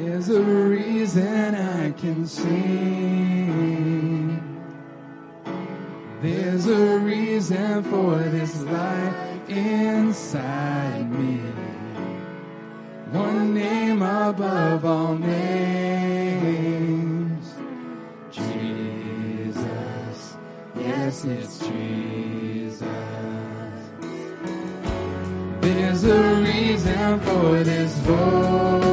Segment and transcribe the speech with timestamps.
[0.00, 3.60] There's a reason I can sing.
[6.22, 11.38] There's a reason for this light inside me.
[13.10, 16.54] One name above all names.
[18.30, 19.56] Jesus.
[20.78, 22.86] Yes, it's Jesus.
[25.60, 28.87] There's a reason for this voice.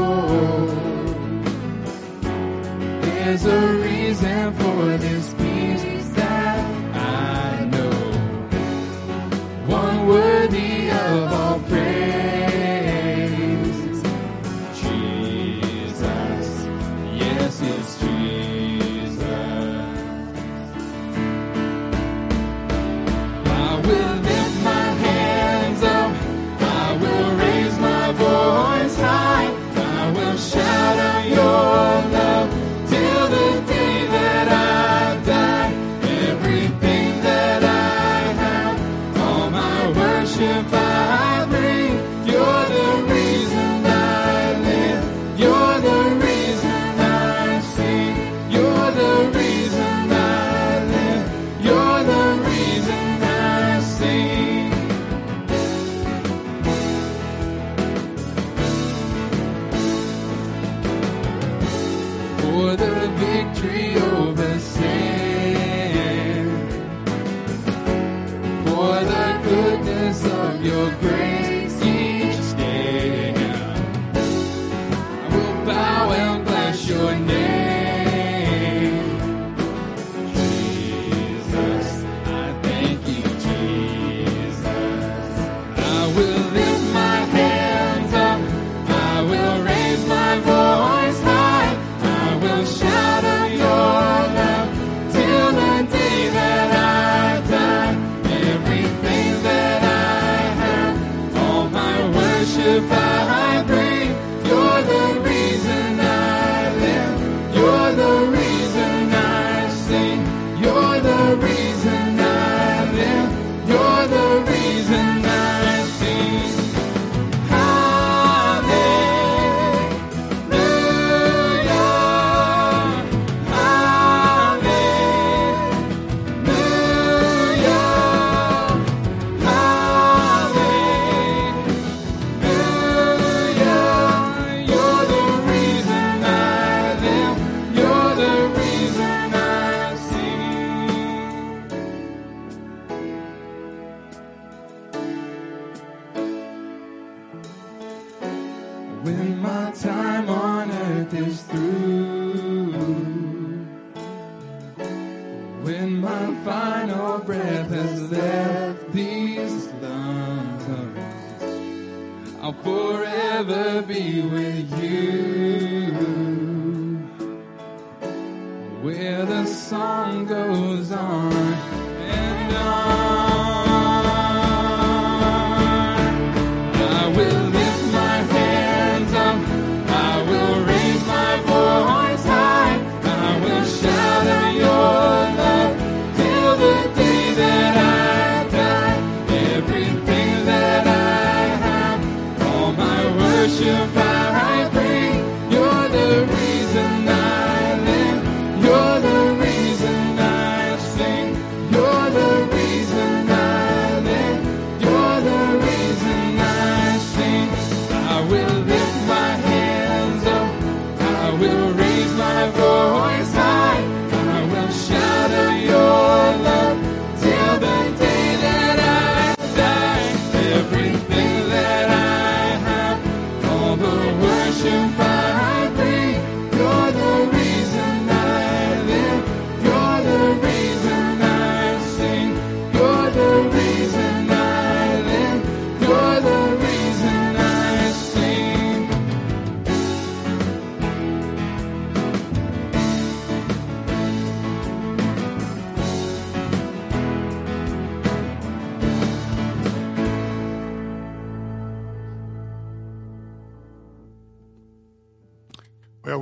[224.46, 225.15] worship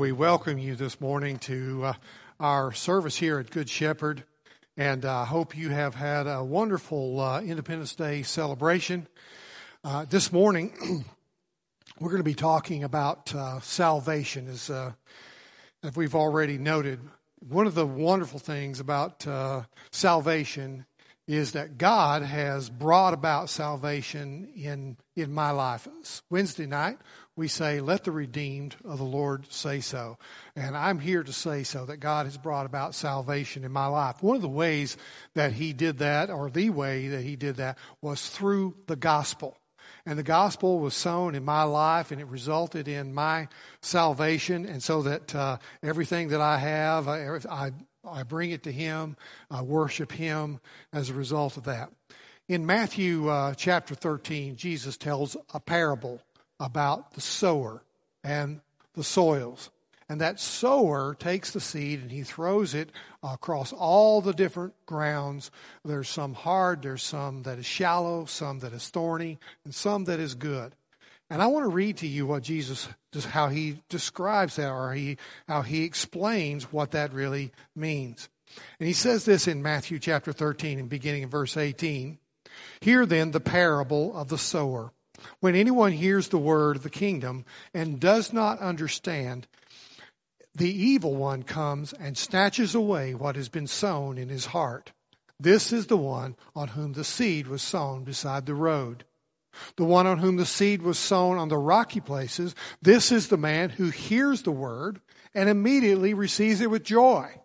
[0.04, 1.94] we welcome you this morning to uh,
[2.38, 4.26] our service here at Good Shepherd.
[4.76, 9.08] And I uh, hope you have had a wonderful uh, Independence Day celebration.
[9.82, 10.74] Uh, this morning,
[12.02, 14.92] we're going to be talking about uh, salvation, as, uh,
[15.84, 17.00] as we've already noted.
[17.40, 19.26] One of the wonderful things about
[19.92, 20.86] salvation
[21.30, 25.88] is that God has brought about salvation in, in my life.
[26.02, 26.98] It's Wednesday night
[27.36, 30.18] we say, "Let the redeemed of the Lord say so,"
[30.56, 34.22] and I'm here to say so that God has brought about salvation in my life.
[34.22, 34.98] One of the ways
[35.34, 39.58] that He did that, or the way that He did that, was through the gospel.
[40.06, 43.48] And the gospel was sown in my life, and it resulted in my
[43.82, 44.66] salvation.
[44.66, 47.72] And so that uh, everything that I have, I, I,
[48.06, 49.16] I bring it to Him,
[49.50, 50.60] I worship Him
[50.92, 51.90] as a result of that.
[52.50, 56.22] In Matthew uh, chapter 13, Jesus tells a parable
[56.64, 57.84] about the sower
[58.24, 58.62] and
[58.96, 59.70] the soils.
[60.08, 62.90] And that sower takes the seed and he throws it
[63.22, 65.52] across all the different grounds.
[65.84, 70.20] There's some hard, there's some that is shallow, some that is thorny, and some that
[70.20, 70.74] is good.
[71.30, 72.88] And I want to read to you what Jesus,
[73.30, 75.18] how he describes that, or he,
[75.48, 78.30] how he explains what that really means.
[78.80, 82.20] And he says this in Matthew chapter 13 and beginning in verse 18.
[82.82, 84.92] Hear then the parable of the sower.
[85.40, 89.48] When anyone hears the word of the kingdom and does not understand,
[90.56, 94.92] the evil one comes and snatches away what has been sown in his heart.
[95.40, 99.04] This is the one on whom the seed was sown beside the road.
[99.76, 103.38] The one on whom the seed was sown on the rocky places, this is the
[103.38, 105.00] man who hears the word
[105.34, 107.40] and immediately receives it with joy.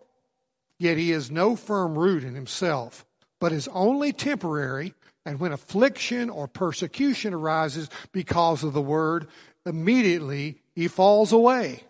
[0.77, 3.05] Yet he has no firm root in himself,
[3.39, 4.93] but is only temporary,
[5.29, 9.27] and when affliction or persecution arises because of the word,
[9.63, 11.83] immediately he falls away.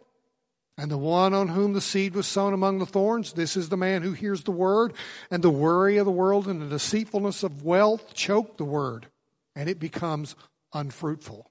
[0.78, 3.78] And the one on whom the seed was sown among the thorns, this is the
[3.78, 4.92] man who hears the word,
[5.32, 9.08] and the worry of the world and the deceitfulness of wealth choke the word,
[9.56, 10.36] and it becomes
[10.74, 11.50] unfruitful.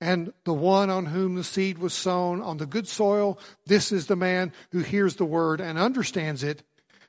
[0.00, 4.06] And the one on whom the seed was sown on the good soil, this is
[4.06, 6.62] the man who hears the word and understands it,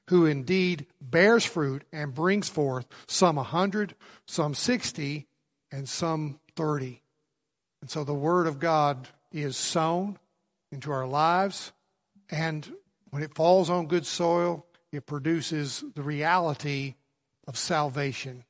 [0.09, 3.93] who indeed bears fruit and brings forth some a hundred,
[4.25, 5.27] some sixty,
[5.71, 7.03] and some thirty.
[7.81, 10.17] And so the word of God is sown
[10.71, 11.71] into our lives.
[12.31, 12.71] And
[13.11, 16.95] when it falls on good soil, it produces the reality
[17.47, 18.43] of salvation.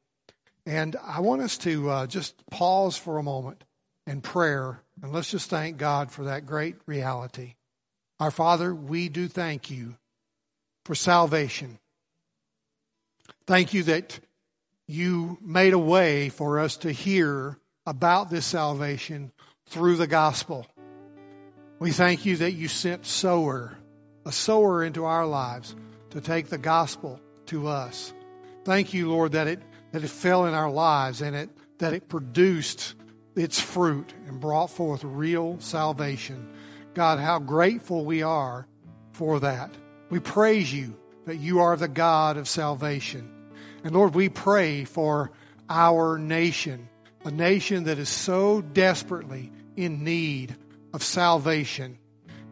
[0.65, 3.65] And I want us to uh, just pause for a moment
[4.07, 7.55] in prayer and let's just thank God for that great reality.
[8.19, 9.97] Our Father, we do thank you
[10.89, 11.77] for salvation.
[13.45, 14.19] Thank you that
[14.87, 19.31] you made a way for us to hear about this salvation
[19.67, 20.65] through the gospel.
[21.77, 23.77] We thank you that you sent sower,
[24.25, 25.75] a sower into our lives
[26.09, 28.11] to take the gospel to us.
[28.65, 29.61] Thank you, Lord, that it
[29.91, 32.95] that it fell in our lives and it that it produced
[33.35, 36.49] its fruit and brought forth real salvation.
[36.95, 38.65] God, how grateful we are
[39.11, 39.69] for that.
[40.09, 40.95] We praise you
[41.25, 43.51] that you are the God of salvation.
[43.83, 45.31] And Lord, we pray for
[45.69, 46.89] our nation,
[47.23, 50.55] a nation that is so desperately in need
[50.93, 51.97] of salvation.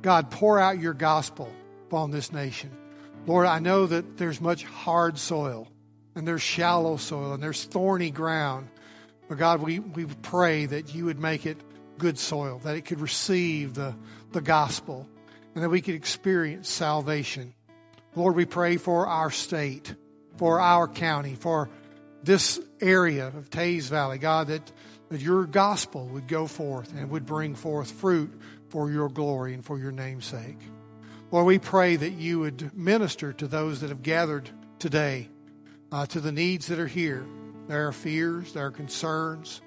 [0.01, 1.51] God, pour out your gospel
[1.87, 2.71] upon this nation.
[3.25, 5.67] Lord, I know that there's much hard soil
[6.15, 8.69] and there's shallow soil and there's thorny ground.
[9.27, 11.57] But God, we, we pray that you would make it
[11.97, 13.95] good soil, that it could receive the,
[14.31, 15.09] the gospel,
[15.57, 17.55] and that we could experience salvation.
[18.15, 19.95] Lord, we pray for our state,
[20.37, 21.69] for our county, for
[22.21, 24.71] this area of Teays Valley, God, that
[25.09, 28.31] that your gospel would go forth and would bring forth fruit
[28.69, 30.59] for your glory and for your name's sake.
[31.31, 35.29] Lord, we pray that you would minister to those that have gathered today,
[35.91, 37.25] uh, to the needs that are here.
[37.67, 39.61] There are fears, there are concerns,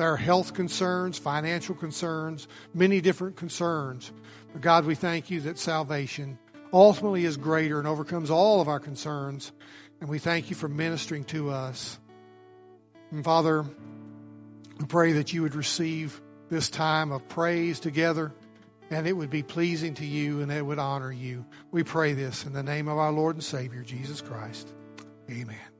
[0.00, 4.12] there are health concerns, financial concerns, many different concerns.
[4.52, 6.38] But God, we thank you that salvation
[6.72, 9.52] ultimately is greater and overcomes all of our concerns.
[10.00, 11.98] And we thank you for ministering to us.
[13.10, 13.66] And Father,
[14.78, 18.32] we pray that you would receive this time of praise together
[18.88, 21.44] and it would be pleasing to you and it would honor you.
[21.72, 24.72] We pray this in the name of our Lord and Savior, Jesus Christ.
[25.30, 25.79] Amen.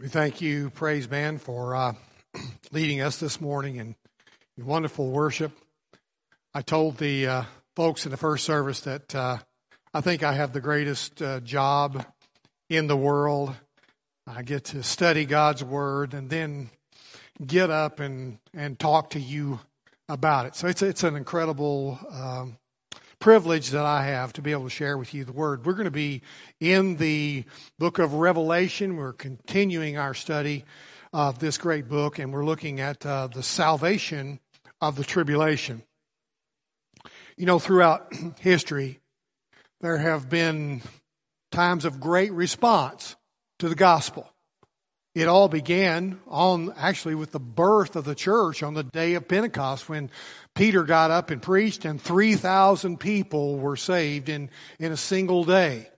[0.00, 1.94] We thank you, praise band, for uh,
[2.70, 3.96] leading us this morning in,
[4.56, 5.50] in wonderful worship.
[6.54, 7.42] I told the uh,
[7.74, 9.38] folks in the first service that uh,
[9.92, 12.06] I think I have the greatest uh, job
[12.70, 13.56] in the world.
[14.24, 16.70] I get to study God's Word and then
[17.44, 19.58] get up and, and talk to you
[20.08, 20.54] about it.
[20.54, 22.56] So it's, it's an incredible um,
[23.20, 25.66] privilege that I have to be able to share with you the Word.
[25.66, 26.22] We're going to be
[26.60, 27.44] in the
[27.78, 28.96] book of Revelation.
[28.96, 30.64] We're continuing our study
[31.12, 34.40] of this great book, and we're looking at uh, the salvation
[34.80, 35.82] of the tribulation.
[37.36, 39.00] You know, throughout history,
[39.80, 40.82] there have been
[41.50, 43.16] times of great response
[43.58, 44.32] to the gospel.
[45.14, 49.26] It all began on actually with the birth of the church on the day of
[49.26, 50.10] Pentecost when
[50.58, 54.50] Peter got up and preached and 3,000 people were saved in,
[54.80, 55.88] in a single day.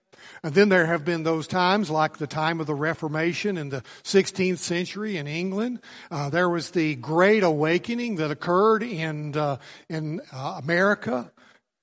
[0.43, 3.83] And then there have been those times, like the time of the Reformation in the
[4.05, 5.81] 16th century in England.
[6.11, 9.57] Uh, there was the Great Awakening that occurred in uh,
[9.89, 11.33] in uh, America,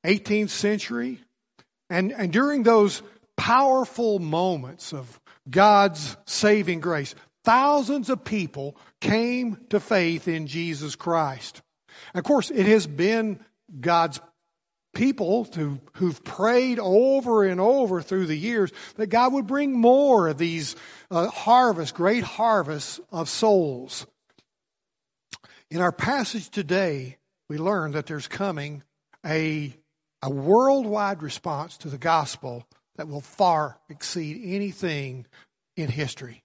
[0.06, 1.20] 18th century,
[1.90, 3.02] and and during those
[3.38, 5.20] powerful moments of
[5.50, 11.64] God's saving grace, thousands of people came to faith in Jesus Christ.
[12.14, 13.40] Of course, it has been
[13.80, 14.20] God's
[14.94, 20.28] people who, who've prayed over and over through the years that God would bring more
[20.28, 20.76] of these
[21.12, 24.08] uh, harvests, great harvests of souls.
[25.70, 28.84] In our passage today, we learn that there's coming
[29.26, 29.74] a,
[30.22, 35.28] a worldwide response to the gospel that will far exceed anything
[35.76, 36.44] in history.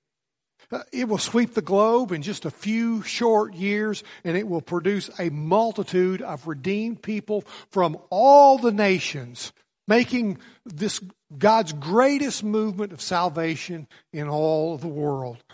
[0.72, 4.62] Uh, it will sweep the globe in just a few short years, and it will
[4.62, 9.52] produce a multitude of redeemed people from all the nations,
[9.86, 11.00] making this
[11.36, 15.44] God's greatest movement of salvation in all the world.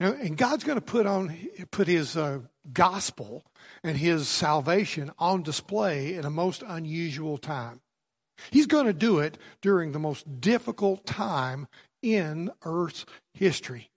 [0.00, 1.36] And God's going to put on
[1.70, 2.40] put His uh,
[2.72, 3.44] gospel
[3.82, 7.80] and His salvation on display in a most unusual time.
[8.50, 11.68] He's going to do it during the most difficult time
[12.02, 13.90] in Earth's history.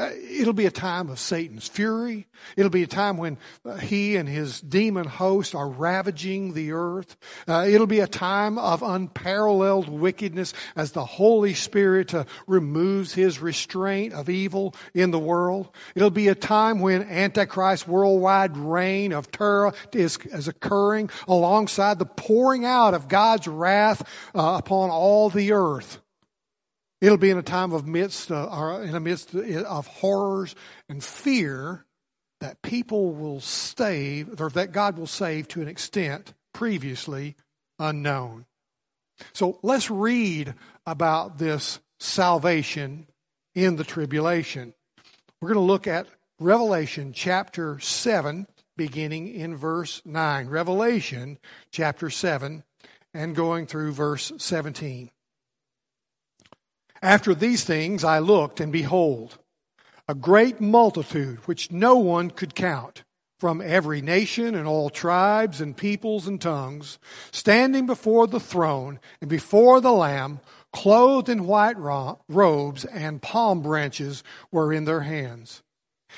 [0.00, 2.26] Uh, it'll be a time of Satan's fury.
[2.56, 7.18] It'll be a time when uh, he and his demon host are ravaging the earth.
[7.46, 13.40] Uh, it'll be a time of unparalleled wickedness as the Holy Spirit uh, removes his
[13.40, 15.68] restraint of evil in the world.
[15.94, 22.06] It'll be a time when Antichrist's worldwide reign of terror is, is occurring alongside the
[22.06, 24.00] pouring out of God's wrath
[24.34, 26.00] uh, upon all the earth.
[27.00, 30.54] It'll be in a time of midst, uh, or in a midst of horrors
[30.88, 31.86] and fear
[32.40, 37.36] that people will save, or that God will save to an extent previously
[37.78, 38.46] unknown.
[39.32, 40.54] So let's read
[40.86, 43.06] about this salvation
[43.54, 44.74] in the tribulation.
[45.40, 46.06] We're going to look at
[46.38, 50.48] Revelation chapter 7, beginning in verse 9.
[50.48, 51.38] Revelation
[51.70, 52.64] chapter 7,
[53.12, 55.10] and going through verse 17.
[57.02, 59.38] After these things I looked, and behold,
[60.08, 63.04] a great multitude which no one could count,
[63.38, 66.98] from every nation and all tribes and peoples and tongues,
[67.32, 70.40] standing before the throne and before the Lamb,
[70.74, 75.62] clothed in white robes, and palm branches were in their hands.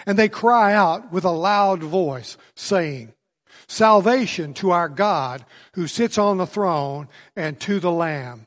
[0.05, 3.13] And they cry out with a loud voice, saying,
[3.69, 8.47] Salvation to our God who sits on the throne and to the Lamb.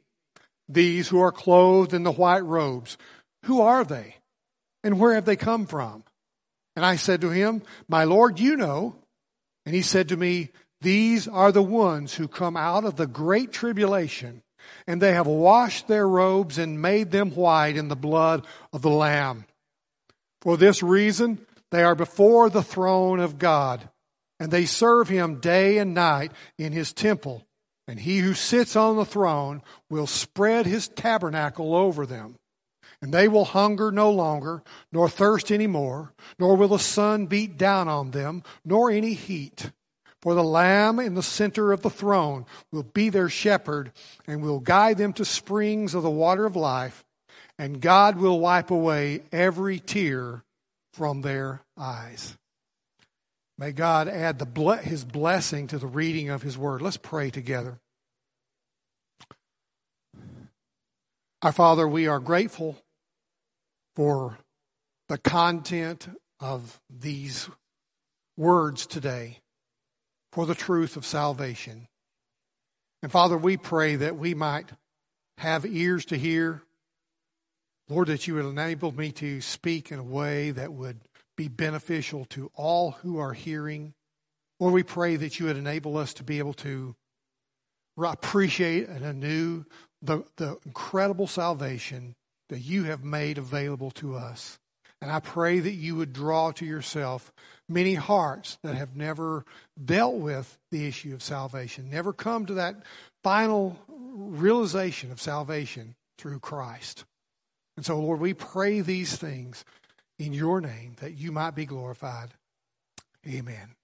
[0.73, 2.97] these who are clothed in the white robes,
[3.45, 4.15] who are they?
[4.83, 6.03] And where have they come from?
[6.75, 8.95] And I said to him, My Lord, you know.
[9.65, 10.49] And he said to me,
[10.81, 14.41] These are the ones who come out of the great tribulation,
[14.87, 18.89] and they have washed their robes and made them white in the blood of the
[18.89, 19.45] Lamb.
[20.41, 23.87] For this reason, they are before the throne of God,
[24.39, 27.45] and they serve him day and night in his temple
[27.91, 32.37] and he who sits on the throne will spread his tabernacle over them.
[33.01, 37.57] And they will hunger no longer, nor thirst any more, nor will the sun beat
[37.57, 39.71] down on them, nor any heat.
[40.21, 43.91] For the Lamb in the center of the throne will be their shepherd,
[44.25, 47.03] and will guide them to springs of the water of life,
[47.59, 50.45] and God will wipe away every tear
[50.93, 52.37] from their eyes.
[53.57, 56.81] May God add the, his blessing to the reading of his word.
[56.81, 57.79] Let's pray together.
[61.41, 62.77] Our Father, we are grateful
[63.95, 64.37] for
[65.09, 66.07] the content
[66.39, 67.49] of these
[68.37, 69.39] words today,
[70.31, 71.87] for the truth of salvation.
[73.03, 74.69] And Father, we pray that we might
[75.37, 76.61] have ears to hear.
[77.89, 80.99] Lord, that you would enable me to speak in a way that would
[81.41, 83.95] be beneficial to all who are hearing.
[84.59, 86.95] Lord, we pray that you would enable us to be able to
[87.97, 89.65] appreciate and anew
[90.03, 92.15] the, the incredible salvation
[92.49, 94.59] that you have made available to us.
[95.01, 97.33] And I pray that you would draw to yourself
[97.67, 99.43] many hearts that have never
[99.83, 102.75] dealt with the issue of salvation, never come to that
[103.23, 107.05] final realization of salvation through Christ.
[107.77, 109.65] And so, Lord, we pray these things
[110.21, 112.29] in your name that you might be glorified.
[113.27, 113.75] Amen.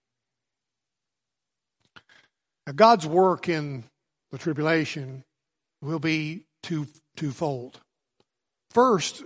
[2.66, 3.86] Now, God's work in
[4.32, 5.24] the tribulation
[5.82, 7.80] will be two, twofold.
[8.70, 9.24] First,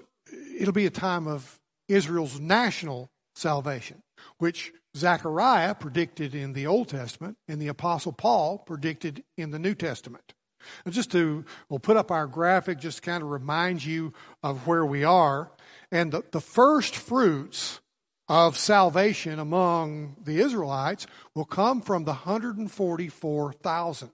[0.58, 4.02] it'll be a time of Israel's national salvation,
[4.38, 9.76] which Zechariah predicted in the Old Testament and the Apostle Paul predicted in the New
[9.76, 10.34] Testament.
[10.86, 14.68] And just to, we'll put up our graphic just to kind of remind you of
[14.68, 15.52] where we are.
[15.92, 17.82] And the, the first fruits
[18.28, 24.12] of salvation among the Israelites will come from the 144,000.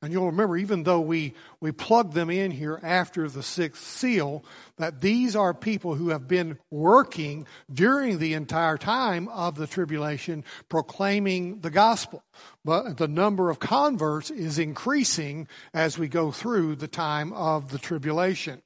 [0.00, 4.44] And you'll remember, even though we, we plugged them in here after the sixth seal,
[4.76, 10.44] that these are people who have been working during the entire time of the tribulation,
[10.68, 12.22] proclaiming the gospel.
[12.64, 17.78] But the number of converts is increasing as we go through the time of the
[17.78, 18.62] tribulation.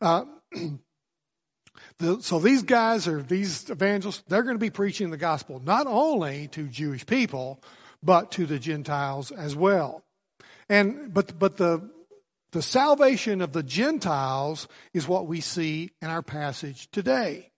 [0.00, 0.24] Uh,
[1.98, 4.24] the, so these guys are these evangelists.
[4.28, 7.62] They're going to be preaching the gospel not only to Jewish people,
[8.02, 10.02] but to the Gentiles as well.
[10.68, 11.90] And but but the
[12.52, 17.50] the salvation of the Gentiles is what we see in our passage today.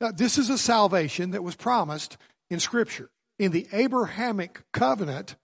[0.00, 2.16] Now, this is a salvation that was promised
[2.50, 3.10] in Scripture.
[3.38, 5.36] In the Abrahamic covenant,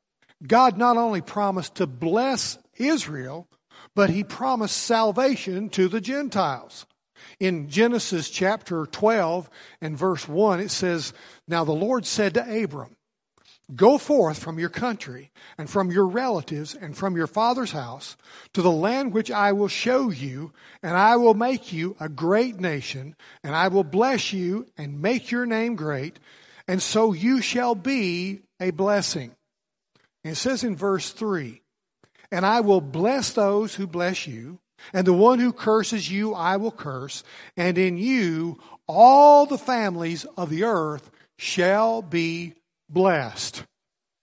[0.47, 3.49] God not only promised to bless Israel,
[3.95, 6.87] but he promised salvation to the Gentiles.
[7.41, 9.49] In Genesis chapter 12
[9.81, 11.13] and verse 1, it says,
[11.49, 12.97] Now the Lord said to Abram,
[13.75, 18.17] Go forth from your country and from your relatives and from your father's house
[18.53, 22.61] to the land which I will show you, and I will make you a great
[22.61, 26.19] nation, and I will bless you and make your name great,
[26.69, 29.35] and so you shall be a blessing.
[30.25, 31.63] And it says in verse 3
[32.31, 34.59] And I will bless those who bless you,
[34.93, 37.23] and the one who curses you I will curse,
[37.57, 42.55] and in you all the families of the earth shall be
[42.89, 43.65] blessed.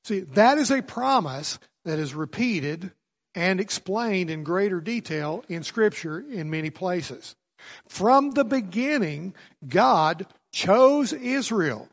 [0.03, 2.91] See, that is a promise that is repeated
[3.35, 7.35] and explained in greater detail in Scripture in many places.
[7.87, 9.33] From the beginning,
[9.67, 11.87] God chose Israel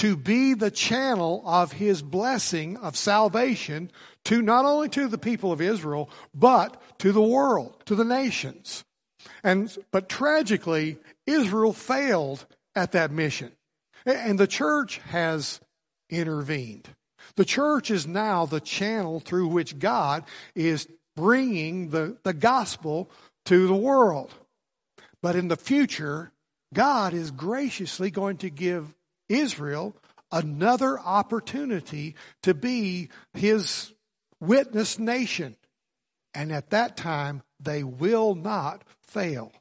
[0.00, 3.90] to be the channel of his blessing of salvation
[4.24, 8.82] to not only to the people of Israel, but to the world, to the nations.
[9.44, 13.52] And, but tragically, Israel failed at that mission.
[14.06, 15.60] And the church has
[16.08, 16.88] intervened.
[17.36, 23.10] The church is now the channel through which God is bringing the, the gospel
[23.44, 24.32] to the world.
[25.20, 26.32] But in the future,
[26.72, 28.94] God is graciously going to give
[29.30, 29.96] Israel
[30.32, 33.92] another opportunity to be his
[34.40, 35.56] witness nation.
[36.34, 39.52] And at that time, they will not fail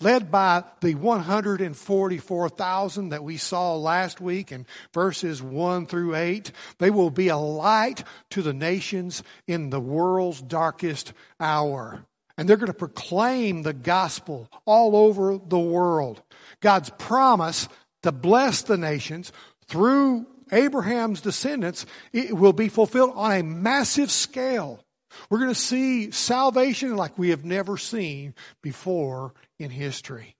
[0.00, 6.52] led by the 144,000 that we saw last week in verses 1 through 8.
[6.78, 12.04] They will be a light to the nations in the world's darkest hour.
[12.38, 16.22] And they're going to proclaim the gospel all over the world.
[16.60, 17.66] God's promise
[18.06, 19.32] to bless the nations
[19.66, 24.80] through Abraham's descendants it will be fulfilled on a massive scale.
[25.28, 30.36] We're going to see salvation like we have never seen before in history.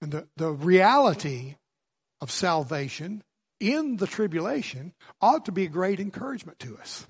[0.00, 1.56] And the, the reality
[2.22, 3.22] of salvation
[3.60, 7.06] in the tribulation ought to be a great encouragement to us.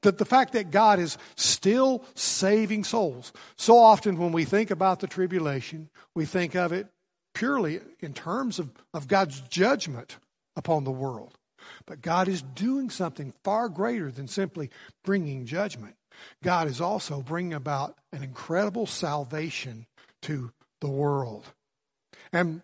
[0.00, 3.34] That the fact that God is still saving souls.
[3.56, 6.88] So often when we think about the tribulation, we think of it
[7.34, 10.16] purely in terms of, of God's judgment
[10.56, 11.36] upon the world.
[11.86, 14.70] But God is doing something far greater than simply
[15.04, 15.96] bringing judgment.
[16.42, 19.86] God is also bringing about an incredible salvation
[20.22, 21.52] to the world.
[22.32, 22.62] And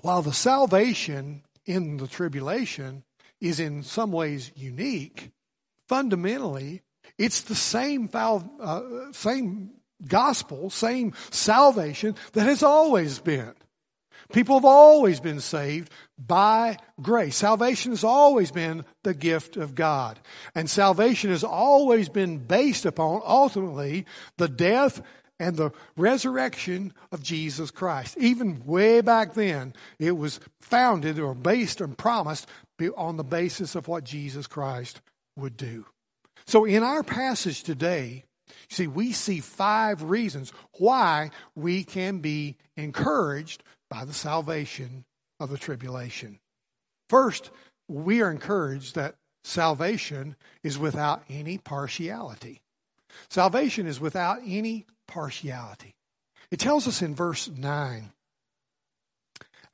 [0.00, 3.04] while the salvation in the tribulation
[3.40, 5.30] is in some ways unique,
[5.88, 6.82] fundamentally,
[7.18, 9.70] it's the same, uh, same
[10.06, 13.54] gospel, same salvation that has always been.
[14.32, 17.36] People have always been saved by grace.
[17.36, 20.18] Salvation has always been the gift of God.
[20.54, 25.02] And salvation has always been based upon, ultimately, the death
[25.38, 28.16] and the resurrection of Jesus Christ.
[28.18, 32.46] Even way back then, it was founded or based and promised
[32.96, 35.00] on the basis of what Jesus Christ
[35.36, 35.86] would do.
[36.46, 38.24] So in our passage today,
[38.68, 45.04] See, we see five reasons why we can be encouraged by the salvation
[45.38, 46.38] of the tribulation.
[47.08, 47.50] First,
[47.88, 52.62] we are encouraged that salvation is without any partiality.
[53.28, 55.94] Salvation is without any partiality.
[56.50, 58.12] It tells us in verse 9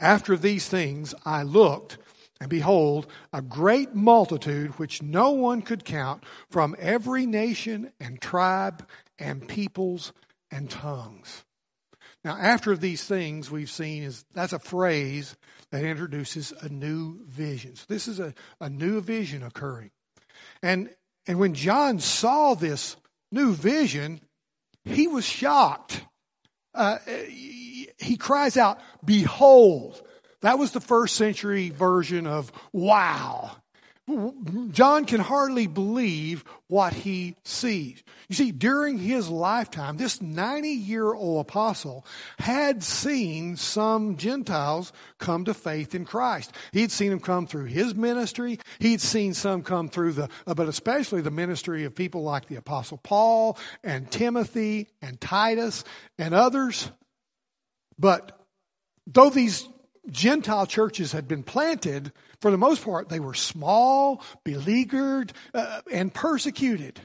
[0.01, 1.99] After these things I looked,
[2.41, 8.87] and behold, a great multitude which no one could count from every nation and tribe
[9.19, 10.13] and peoples
[10.51, 11.46] and tongues.
[12.27, 15.37] Now, after these things we've seen is that's a phrase
[15.71, 17.77] that introduces a new vision.
[17.77, 19.93] So this is a, a new vision occurring.
[20.61, 20.91] And
[21.29, 22.97] and when John saw this
[23.31, 24.23] new vision,
[24.85, 26.05] he was shocked.
[26.75, 30.03] Uh, he cries out, Behold.
[30.41, 33.53] That was the first century version of wow.
[34.71, 38.05] John can hardly believe what he sees.
[38.29, 42.07] You see, during his lifetime, this 90 year old apostle
[42.39, 46.53] had seen some Gentiles come to faith in Christ.
[46.71, 48.61] He'd seen them come through his ministry.
[48.79, 52.57] He'd seen some come through the, uh, but especially the ministry of people like the
[52.57, 55.83] apostle Paul and Timothy and Titus
[56.17, 56.93] and others.
[57.99, 58.39] But
[59.05, 59.69] though these
[60.11, 66.13] Gentile churches had been planted, for the most part, they were small, beleaguered, uh, and
[66.13, 67.01] persecuted.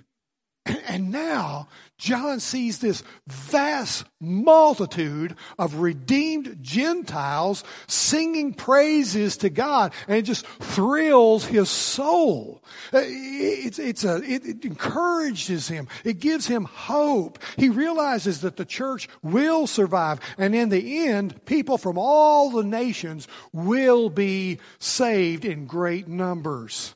[0.88, 10.18] And now John sees this vast multitude of redeemed Gentiles singing praises to God, and
[10.18, 12.64] it just thrills his soul.
[12.94, 15.88] Uh, it's, it's a, it, it encourages him.
[16.04, 17.40] It gives him hope.
[17.56, 22.64] He realizes that the church will survive, and in the end, people from all the
[22.64, 26.96] nations will be saved in great numbers.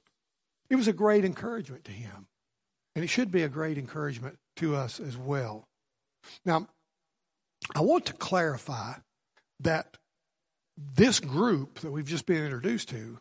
[0.69, 2.27] It was a great encouragement to him.
[2.95, 5.67] And it should be a great encouragement to us as well.
[6.45, 6.67] Now,
[7.75, 8.93] I want to clarify
[9.59, 9.97] that
[10.77, 13.19] this group that we've just been introduced to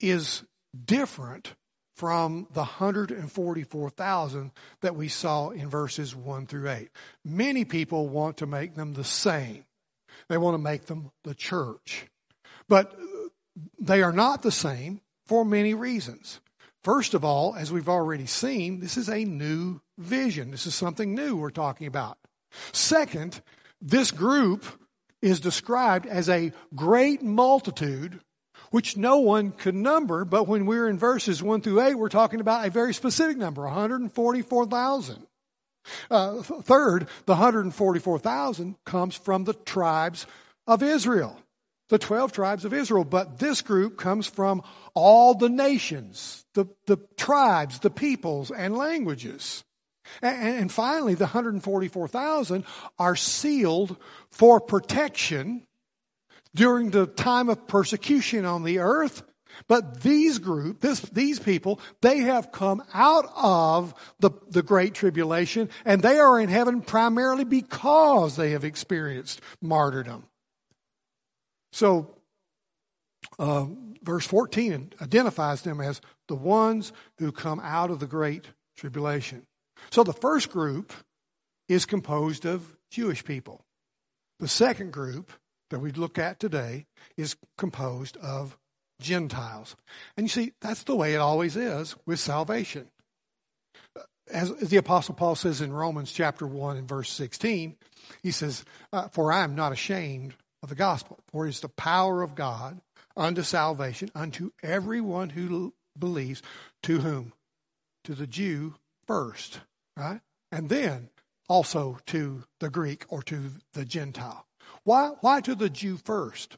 [0.00, 0.44] is
[0.84, 1.54] different
[1.96, 6.88] from the 144,000 that we saw in verses 1 through 8.
[7.24, 9.64] Many people want to make them the same.
[10.28, 12.06] They want to make them the church.
[12.68, 12.96] But
[13.78, 16.40] they are not the same for many reasons.
[16.84, 20.50] First of all, as we've already seen, this is a new vision.
[20.50, 22.18] This is something new we're talking about.
[22.72, 23.40] Second,
[23.80, 24.64] this group
[25.20, 28.20] is described as a great multitude,
[28.70, 32.40] which no one could number, but when we're in verses 1 through 8, we're talking
[32.40, 35.26] about a very specific number 144,000.
[36.10, 40.26] Uh, third, the 144,000 comes from the tribes
[40.66, 41.38] of Israel
[41.92, 43.04] the 12 tribes of Israel.
[43.04, 44.62] But this group comes from
[44.94, 49.64] all the nations, the, the tribes, the peoples, and languages.
[50.20, 52.64] And, and finally, the 144,000
[52.98, 53.96] are sealed
[54.30, 55.66] for protection
[56.54, 59.22] during the time of persecution on the earth.
[59.68, 65.68] But these group, this, these people, they have come out of the, the Great Tribulation
[65.84, 70.24] and they are in heaven primarily because they have experienced martyrdom.
[71.72, 72.16] So,
[73.38, 73.66] uh,
[74.02, 76.00] verse 14 identifies them as
[76.32, 79.42] the ones who come out of the great tribulation.
[79.90, 80.90] So, the first group
[81.68, 83.66] is composed of Jewish people.
[84.40, 85.30] The second group
[85.68, 86.86] that we look at today
[87.18, 88.56] is composed of
[88.98, 89.76] Gentiles.
[90.16, 92.88] And you see, that's the way it always is with salvation.
[94.32, 97.76] As, as the Apostle Paul says in Romans chapter 1 and verse 16,
[98.22, 101.18] he says, uh, For I am not ashamed of the gospel.
[101.28, 102.80] For it is the power of God
[103.18, 106.42] unto salvation unto everyone who believes.
[106.84, 107.32] To whom?
[108.04, 108.74] To the Jew
[109.06, 109.60] first,
[109.96, 110.20] right?
[110.50, 111.08] And then
[111.48, 114.46] also to the Greek or to the Gentile.
[114.84, 116.56] Why, why to the Jew first?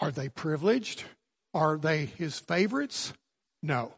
[0.00, 1.04] Are they privileged?
[1.52, 3.12] Are they his favorites?
[3.62, 3.94] No.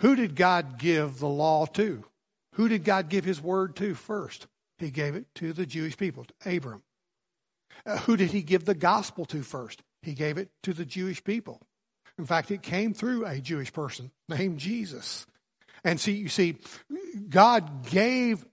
[0.00, 2.04] Who did God give the law to?
[2.54, 4.46] Who did God give his word to first?
[4.78, 6.82] He gave it to the Jewish people, to Abram.
[7.86, 9.82] Uh, who did he give the gospel to first?
[10.02, 11.60] He gave it to the Jewish people.
[12.20, 15.26] In fact, it came through a Jewish person named Jesus.
[15.82, 16.58] And see, you see,
[17.30, 18.44] God gave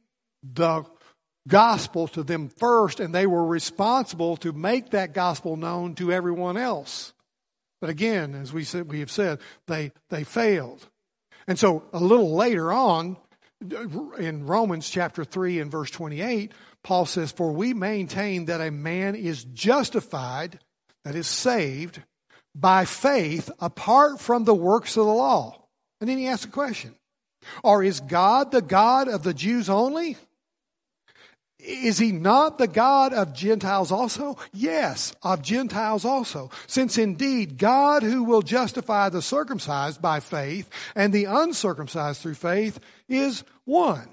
[0.41, 0.85] the
[1.49, 6.55] gospel to them first, and they were responsible to make that gospel known to everyone
[6.55, 7.11] else.
[7.81, 10.87] But again, as we said, we have said, they they failed.
[11.45, 13.17] And so a little later on,
[14.17, 16.53] in Romans chapter 3 and verse 28,
[16.83, 20.59] Paul says, For we maintain that a man is justified,
[21.03, 22.01] that is saved,
[22.59, 25.63] by faith apart from the works of the law.
[26.01, 26.95] And then he asks a question
[27.63, 30.17] Or is God the God of the Jews only?
[31.59, 34.37] Is he not the God of Gentiles also?
[34.53, 36.51] Yes, of Gentiles also.
[36.67, 42.79] Since indeed God who will justify the circumcised by faith and the uncircumcised through faith
[43.09, 44.07] is one.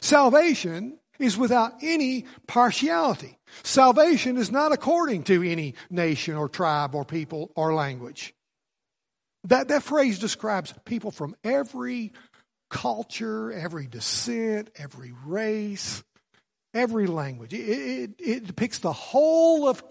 [0.00, 3.35] Salvation is without any partiality.
[3.62, 8.34] Salvation is not according to any nation or tribe or people or language.
[9.44, 12.12] That, that phrase describes people from every
[12.68, 16.02] culture, every descent, every race,
[16.74, 17.54] every language.
[17.54, 19.82] It, it, it, depicts the whole of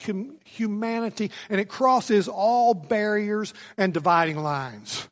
[0.44, 5.08] humanity and it crosses all barriers and dividing lines.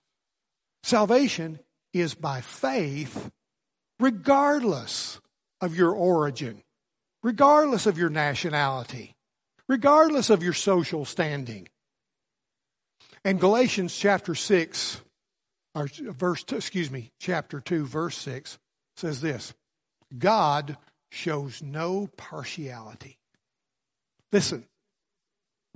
[0.84, 1.60] Salvation
[1.94, 3.32] is by faith,
[4.00, 5.22] regardless
[5.62, 6.62] of your origin,
[7.24, 9.16] regardless of your nationality,
[9.68, 11.68] regardless of your social standing.
[13.26, 15.02] And Galatians chapter 6,
[15.74, 18.60] or verse, excuse me, chapter 2, verse 6
[18.98, 19.54] says this
[20.18, 20.78] God
[21.10, 23.18] shows no partiality.
[24.32, 24.66] Listen,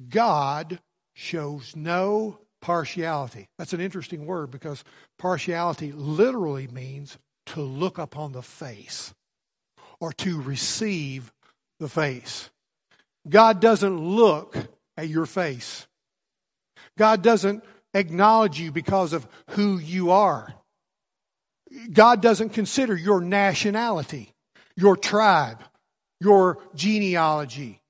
[0.09, 0.79] God
[1.13, 3.47] shows no partiality.
[3.57, 4.83] That's an interesting word because
[5.17, 9.13] partiality literally means to look upon the face
[9.99, 11.31] or to receive
[11.79, 12.49] the face.
[13.27, 14.55] God doesn't look
[14.95, 15.87] at your face.
[16.97, 17.63] God doesn't
[17.93, 20.53] acknowledge you because of who you are.
[21.91, 24.33] God doesn't consider your nationality
[24.77, 25.59] your tribe,
[26.21, 27.81] your genealogy,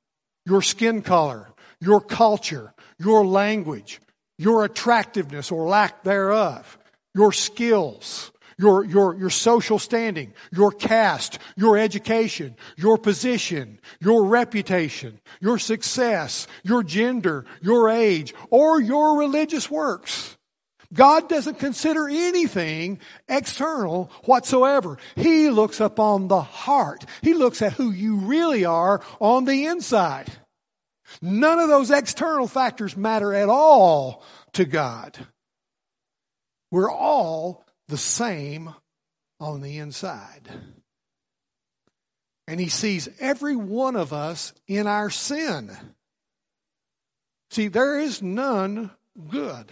[0.46, 1.50] your skin color,
[1.82, 4.00] your culture, your language,
[4.40, 6.78] your attractiveness or lack thereof,
[7.14, 15.20] your skills, your, your, your social standing, your caste, your education, your position, your reputation,
[15.40, 20.38] your success, your gender, your age, or your religious works.
[20.94, 24.98] God doesn't consider anything external whatsoever.
[25.16, 27.06] He looks upon the heart.
[27.22, 30.32] He looks at who you really are on the inside.
[31.22, 35.18] None of those external factors matter at all to God.
[36.72, 38.74] We're all the same
[39.40, 40.50] on the inside.
[42.48, 45.76] And He sees every one of us in our sin.
[47.50, 48.92] See, there is none
[49.30, 49.72] good.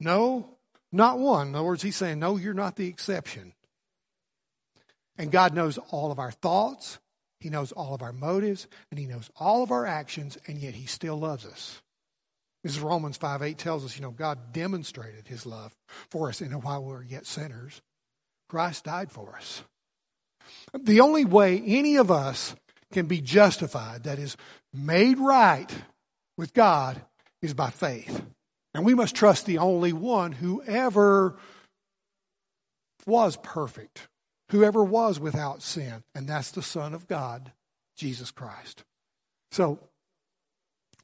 [0.00, 0.56] No,
[0.90, 1.48] not one.
[1.48, 3.52] In other words, he's saying, No, you're not the exception.
[5.16, 6.98] And God knows all of our thoughts,
[7.38, 10.74] He knows all of our motives, and He knows all of our actions, and yet
[10.74, 11.81] He still loves us.
[12.62, 15.74] This is Romans 5 8 tells us, you know, God demonstrated His love
[16.10, 17.80] for us, and while we were yet sinners,
[18.48, 19.62] Christ died for us.
[20.78, 22.54] The only way any of us
[22.92, 24.36] can be justified, that is,
[24.72, 25.68] made right
[26.36, 27.00] with God,
[27.40, 28.22] is by faith.
[28.74, 31.36] And we must trust the only one who ever
[33.06, 34.08] was perfect,
[34.50, 37.52] whoever was without sin, and that's the Son of God,
[37.96, 38.84] Jesus Christ.
[39.50, 39.80] So,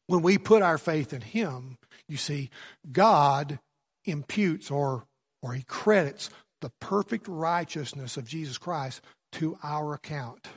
[0.09, 2.51] when we put our faith in Him, you see,
[2.91, 3.61] God
[4.05, 5.05] imputes or,
[5.43, 9.01] or He credits the perfect righteousness of Jesus Christ
[9.33, 10.49] to our account.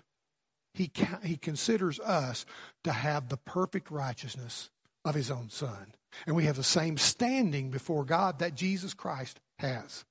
[0.73, 0.89] He,
[1.23, 2.45] he considers us
[2.85, 4.71] to have the perfect righteousness
[5.03, 5.93] of His own Son.
[6.25, 10.05] And we have the same standing before God that Jesus Christ has.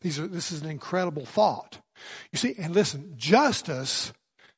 [0.00, 1.80] These are, this is an incredible thought.
[2.32, 4.12] You see, and listen, justice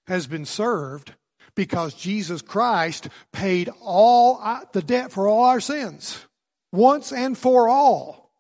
[0.07, 1.15] has been served
[1.59, 6.25] because Jesus Christ paid all uh, the debt for all our sins
[6.71, 8.31] once and for all.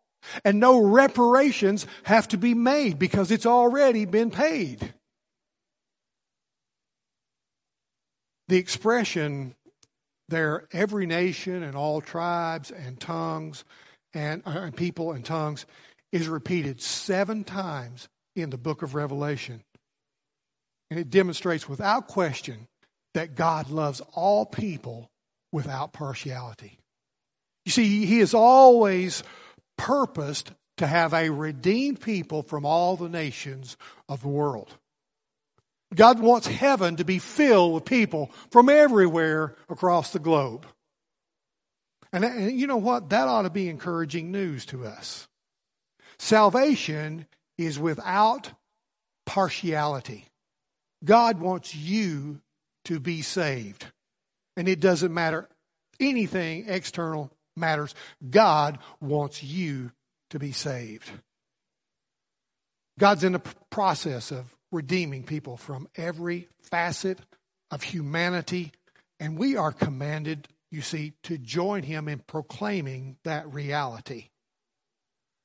[0.44, 4.94] And no reparations have to be made because it's already been paid.
[8.46, 9.57] The expression
[10.28, 13.64] there, every nation and all tribes and tongues
[14.14, 15.66] and, uh, and people and tongues
[16.12, 19.64] is repeated seven times in the book of Revelation.
[20.88, 22.69] And it demonstrates without question
[23.15, 25.11] that God loves all people
[25.52, 26.79] without partiality.
[27.65, 29.23] You see, He has always
[29.77, 33.77] purposed to have a redeemed people from all the nations
[34.09, 34.77] of the world.
[35.94, 40.67] God wants heaven to be filled with people from everywhere across the globe.
[42.13, 43.11] And, and, you know what?
[43.11, 45.29] That ought to be encouraging news to us.
[46.19, 48.52] Salvation is without
[49.27, 50.27] partiality.
[51.04, 52.40] God wants you
[52.89, 53.87] to be saved.
[54.57, 55.49] And it doesn't matter
[56.01, 57.95] anything external matters.
[58.29, 59.93] God wants you
[60.31, 61.11] to be saved.
[62.99, 67.19] God's in the process of redeeming people from every facet
[67.71, 68.73] of humanity.
[69.21, 74.31] And we are commanded, you see, to join him in proclaiming that reality.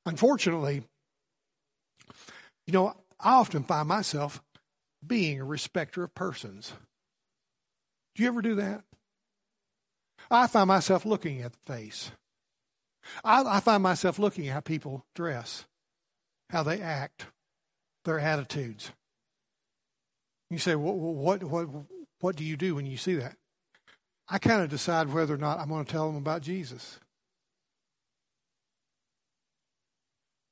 [0.06, 0.84] Unfortunately,
[2.66, 4.42] You know, I often find myself
[5.06, 6.74] being a respecter of persons.
[8.16, 8.84] Do you ever do that?
[10.30, 12.12] I find myself looking at the face.
[13.24, 15.66] I, I find myself looking at how people dress,
[16.50, 17.28] how they act,
[18.06, 18.92] their attitudes.
[20.50, 21.68] You say, well, what, what,
[22.20, 23.36] what do you do when you see that?
[24.30, 27.00] I kind of decide whether or not I'm going to tell them about Jesus.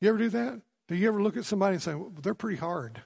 [0.01, 0.61] You ever do that?
[0.87, 3.03] Do you ever look at somebody and say, well, they're pretty hard?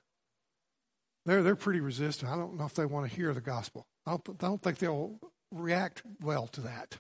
[1.26, 2.32] They're, they're pretty resistant.
[2.32, 3.86] I don't know if they want to hear the gospel.
[4.06, 5.20] I don't, I don't think they'll
[5.52, 6.98] react well to that.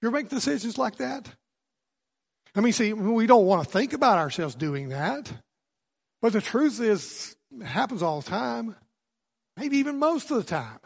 [0.00, 1.28] You ever make decisions like that?
[2.54, 5.30] I mean, see, we don't want to think about ourselves doing that.
[6.22, 8.76] But the truth is, it happens all the time,
[9.56, 10.78] maybe even most of the time.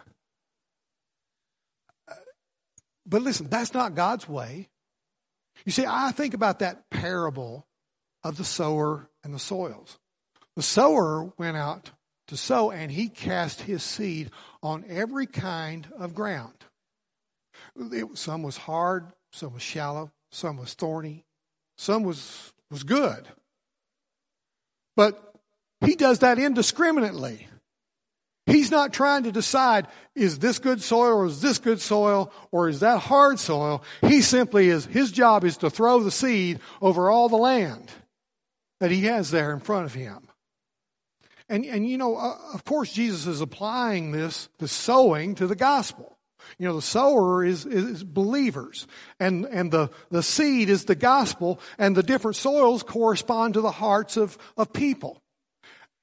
[3.07, 4.69] But listen, that's not God's way.
[5.65, 7.67] You see, I think about that parable
[8.23, 9.99] of the sower and the soils.
[10.57, 11.91] The sower went out
[12.31, 14.31] to sow, and he cast his seed
[14.63, 16.55] on every kind of ground.
[17.77, 21.25] It, some was hard, some was shallow, some was thorny,
[21.77, 23.29] some was, was good.
[24.97, 25.35] But
[25.85, 27.47] he does that indiscriminately.
[28.47, 32.69] He's not trying to decide, is this good soil or is this good soil or
[32.69, 33.83] is that hard soil?
[34.03, 37.91] He simply is, his job is to throw the seed over all the land
[38.81, 40.30] that he has there in front of him.
[41.51, 45.57] And, and you know, uh, of course, Jesus is applying this, the sowing to the
[45.57, 46.17] gospel.
[46.59, 48.87] You know, the sower is, is believers,
[49.19, 53.71] and, and the, the seed is the gospel, and the different soils correspond to the
[53.73, 55.21] hearts of, of people.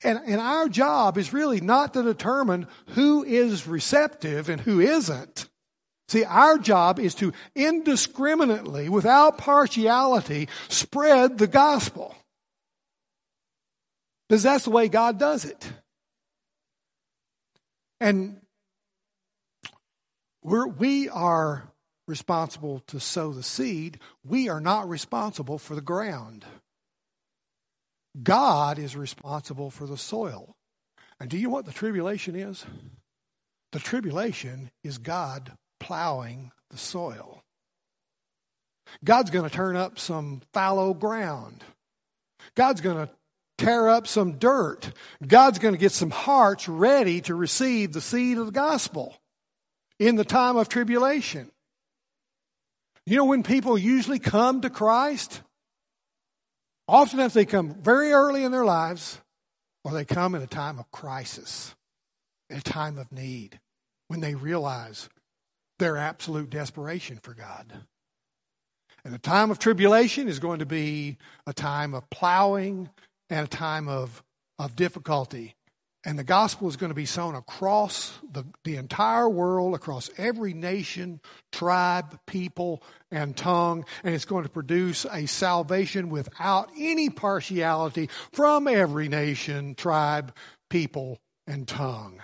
[0.04, 5.48] And, and our job is really not to determine who is receptive and who isn't.
[6.10, 12.16] See, our job is to indiscriminately, without partiality, spread the gospel.
[14.28, 15.72] Because that's the way God does it.
[18.00, 18.42] And
[20.44, 21.72] we're, we are
[22.08, 24.00] responsible to sow the seed.
[24.24, 26.46] We are not responsible for the ground.
[28.22, 30.56] God is responsible for the soil.
[31.20, 32.66] And do you know what the tribulation is?
[33.72, 37.44] The tribulation is God plowing the soil.
[39.04, 41.64] God's going to turn up some fallow ground.
[42.56, 43.10] God's going to
[43.58, 44.92] tear up some dirt.
[45.26, 49.16] God's going to get some hearts ready to receive the seed of the gospel
[50.00, 51.52] in the time of tribulation.
[53.06, 55.42] You know when people usually come to Christ?
[56.88, 59.20] Oftentimes they come very early in their lives,
[59.84, 61.76] or they come in a time of crisis,
[62.50, 63.60] in a time of need,
[64.08, 65.10] when they realize
[65.80, 67.72] their absolute desperation for God.
[69.04, 72.90] And the time of tribulation is going to be a time of plowing
[73.30, 74.24] and a time of,
[74.60, 75.56] of difficulty
[76.08, 80.54] and the gospel is going to be sown across the, the entire world, across every
[80.54, 81.20] nation,
[81.52, 83.84] tribe, people, and tongue.
[84.06, 90.34] And it's going to produce a salvation without any partiality from every nation, tribe,
[90.70, 92.22] people, and tongue.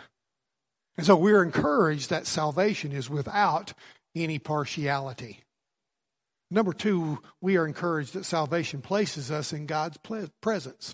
[0.95, 3.74] And so we're encouraged that salvation is without
[4.16, 5.41] any partiality.
[6.54, 9.97] Number two, we are encouraged that salvation places us in God's
[10.39, 10.93] presence.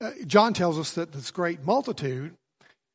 [0.00, 2.34] Uh, John tells us that this great multitude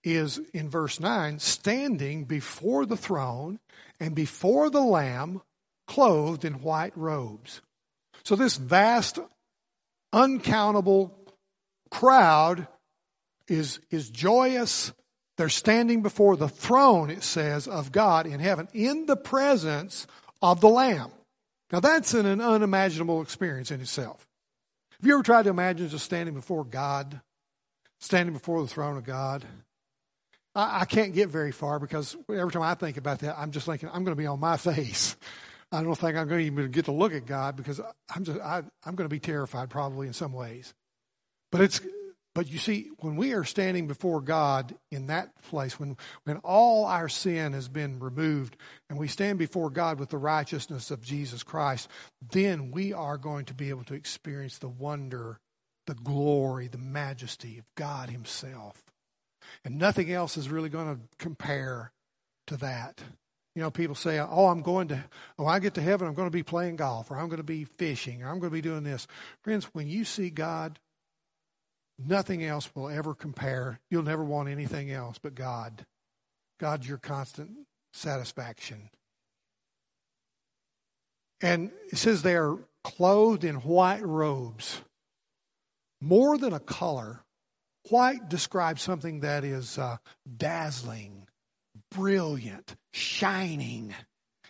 [0.04, 3.60] is in verse 9 standing before the throne
[4.02, 5.42] and before the Lamb,
[5.88, 7.62] clothed in white robes.
[8.26, 9.18] So, this vast,
[10.12, 11.18] uncountable
[11.90, 12.68] crowd
[13.48, 14.92] is, is joyous.
[15.38, 20.06] They're standing before the throne, it says, of God in heaven in the presence
[20.42, 21.12] of the Lamb.
[21.72, 24.28] Now, that's an, an unimaginable experience in itself.
[25.00, 27.22] Have you ever tried to imagine just standing before God,
[28.00, 29.46] standing before the throne of God?
[30.56, 33.66] I, I can't get very far because every time I think about that, I'm just
[33.66, 35.16] thinking I'm going to be on my face.
[35.72, 37.82] I don't think I'm going to even get to look at God because
[38.14, 40.74] I'm just I, I'm going to be terrified probably in some ways.
[41.52, 41.82] But it's
[42.38, 46.86] but you see, when we are standing before God in that place, when, when all
[46.86, 48.58] our sin has been removed,
[48.92, 51.90] and we stand before God with the righteousness of Jesus Christ,
[52.32, 55.40] then we are going to be able to experience the wonder,
[55.88, 58.84] the glory, the majesty of God Himself.
[59.66, 61.92] And nothing else is really going to compare
[62.46, 63.02] to that.
[63.56, 65.04] You know, people say, oh, I'm going to,
[65.40, 67.44] oh, I get to heaven, I'm going to be playing golf, or I'm going to
[67.44, 69.08] be fishing, or I'm going to be doing this.
[69.42, 70.78] Friends, when you see God
[72.00, 73.80] Nothing else will ever compare.
[73.90, 75.86] You'll never want anything else but God.
[76.60, 77.52] God's your constant
[77.94, 78.90] satisfaction.
[81.42, 84.82] And it says they are clothed in white robes.
[86.02, 87.24] more than a color,
[87.90, 89.98] white describes something that is uh,
[90.38, 91.28] dazzling,
[91.92, 93.94] brilliant, shining.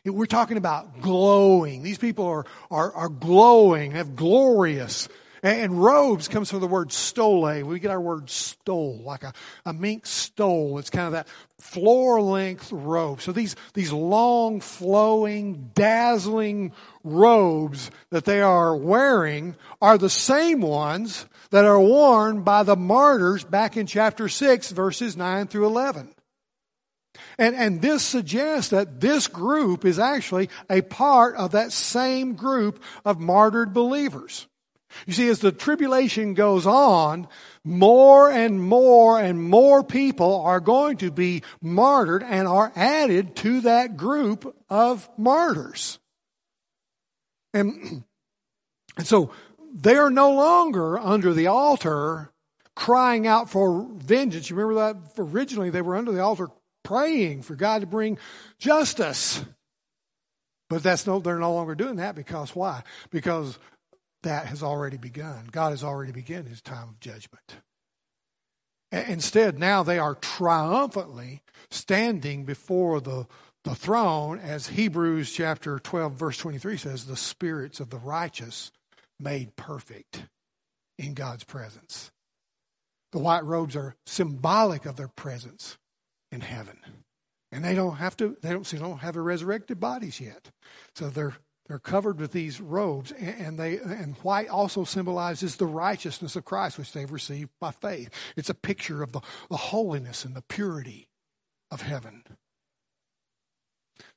[0.06, 1.84] We're talking about glowing.
[1.84, 5.10] These people are, are, are glowing, have glorious.
[5.44, 7.64] And robes comes from the word stole.
[7.64, 9.34] We get our word stole, like a,
[9.66, 10.80] a mink stole.
[10.80, 11.28] It's kind of that
[11.60, 13.22] floor length robe.
[13.22, 16.74] So these, these long, flowing, dazzling
[17.04, 23.44] robes that they are wearing are the same ones that are worn by the martyrs
[23.44, 26.14] back in chapter 6, verses 9 through 11.
[27.38, 32.82] And, and this suggests that this group is actually a part of that same group
[33.06, 34.48] of martyred believers.
[35.06, 37.28] You see, as the tribulation goes on,
[37.64, 43.62] more and more and more people are going to be martyred and are added to
[43.62, 46.00] that group of martyrs.
[47.54, 48.04] And,
[48.98, 49.32] and so
[49.74, 52.32] they are no longer under the altar
[52.76, 54.50] crying out for vengeance.
[54.50, 56.50] You remember that originally they were under the altar
[56.84, 58.18] praying for God to bring
[58.60, 59.44] justice.
[60.70, 62.84] But that's no, they're no longer doing that because why?
[63.10, 63.58] Because
[64.28, 65.48] that has already begun.
[65.52, 67.56] God has already begun his time of judgment.
[68.92, 73.26] Instead, now they are triumphantly standing before the,
[73.64, 78.72] the throne, as Hebrews chapter 12, verse 23 says, the spirits of the righteous
[79.18, 80.24] made perfect
[80.98, 82.12] in God's presence.
[83.14, 85.78] The white robes are symbolic of their presence
[86.34, 86.80] in heaven.
[87.54, 90.52] And they don't have to, they don't, see, don't have their resurrected bodies yet.
[90.96, 91.38] So they're,
[91.68, 93.12] they're covered with these robes.
[93.12, 98.10] And, they, and white also symbolizes the righteousness of Christ, which they've received by faith.
[98.36, 101.10] It's a picture of the, the holiness and the purity
[101.70, 102.24] of heaven.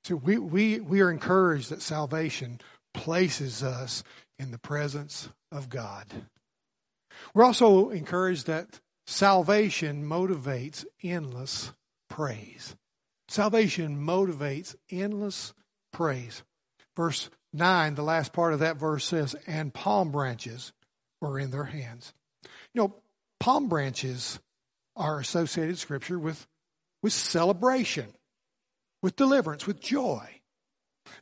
[0.04, 2.60] So we, we, we are encouraged that salvation
[2.94, 4.02] places us
[4.38, 6.06] in the presence of God.
[7.34, 11.72] We're also encouraged that salvation motivates endless
[12.08, 12.76] praise.
[13.28, 15.52] Salvation motivates endless
[15.92, 16.42] praise.
[16.96, 20.72] Verse 9, the last part of that verse says, and palm branches
[21.20, 22.12] were in their hands.
[22.74, 22.94] You know,
[23.38, 24.38] palm branches
[24.96, 26.46] are associated scripture with,
[27.02, 28.06] with celebration,
[29.02, 30.40] with deliverance, with joy.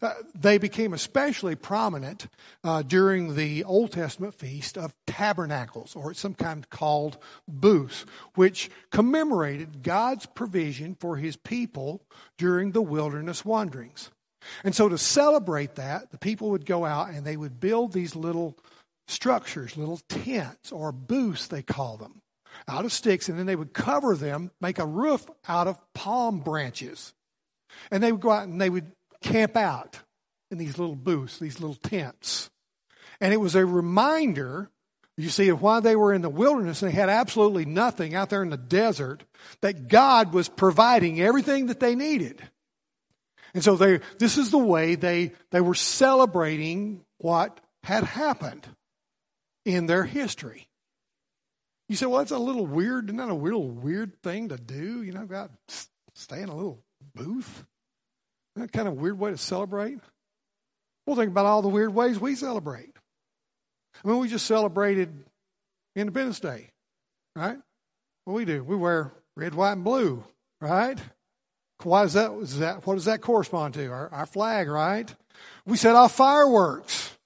[0.03, 2.29] Uh, they became especially prominent
[2.63, 8.05] uh, during the Old Testament feast of tabernacles, or some kind called booths,
[8.35, 12.03] which commemorated God's provision for his people
[12.37, 14.11] during the wilderness wanderings.
[14.65, 18.17] And so, to celebrate that, the people would go out and they would build these
[18.17, 18.57] little
[19.09, 22.21] structures, little tents, or booths, they call them,
[22.69, 26.41] out of sticks, and then they would cover them, make a roof out of palm
[26.41, 27.15] branches.
[27.91, 28.93] And they would go out and they would
[29.23, 29.99] camp out
[30.51, 32.51] in these little booths, these little tents.
[33.21, 34.71] And it was a reminder,
[35.17, 38.31] you see, of why they were in the wilderness and they had absolutely nothing out
[38.31, 39.25] there in the desert,
[39.61, 42.43] that God was providing everything that they needed.
[43.55, 48.67] And so they, this is the way they, they were celebrating what had happened
[49.65, 50.69] in their history.
[51.89, 53.07] You say, well, that's a little weird.
[53.07, 55.03] Isn't that a little weird thing to do?
[55.03, 55.51] You know, God,
[56.15, 56.83] stay in a little
[57.15, 57.65] booth.
[58.57, 59.99] Isn't that kind of weird way to celebrate?
[61.07, 62.93] Well, think about all the weird ways we celebrate.
[64.05, 65.25] I mean, we just celebrated
[65.97, 66.71] Independence Day,
[67.35, 67.57] right?
[68.25, 68.63] What we do?
[68.63, 70.23] We wear red, white, and blue,
[70.61, 70.99] right?
[71.83, 72.33] Why is that?
[72.33, 73.87] Is that what does that correspond to?
[73.87, 75.13] Our, our flag, right?
[75.65, 77.17] We set off fireworks.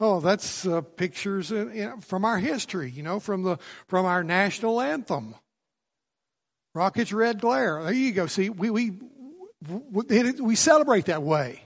[0.00, 4.22] Oh, that's uh, pictures in, in, from our history, you know, from the from our
[4.22, 5.34] national anthem.
[6.74, 7.82] Rockets, red glare.
[7.84, 8.26] There you go.
[8.26, 8.92] See, we we
[10.40, 11.62] we celebrate that way.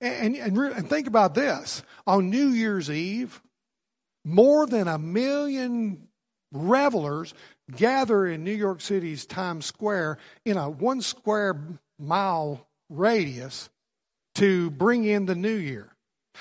[0.00, 3.40] And, and, and think about this on New Year's Eve,
[4.24, 6.08] more than a million
[6.52, 7.32] revelers
[7.74, 11.60] gather in New York City's Times Square in a one square
[11.98, 13.68] mile radius
[14.36, 15.92] to bring in the new year.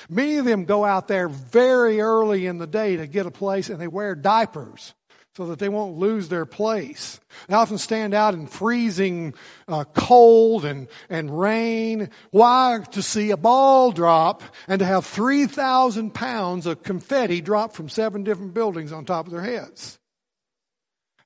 [0.10, 3.70] Many of them go out there very early in the day to get a place
[3.70, 4.94] and they wear diapers
[5.36, 7.20] so that they won't lose their place.
[7.48, 9.34] They often stand out in freezing
[9.68, 12.10] uh, cold and, and rain.
[12.32, 12.80] Why?
[12.92, 18.24] To see a ball drop and to have 3,000 pounds of confetti drop from seven
[18.24, 20.00] different buildings on top of their heads.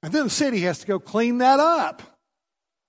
[0.01, 2.01] And then the city has to go clean that up.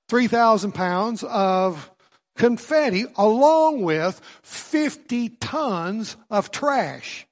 [0.08, 1.90] 3,000 pounds of
[2.36, 7.26] confetti along with 50 tons of trash.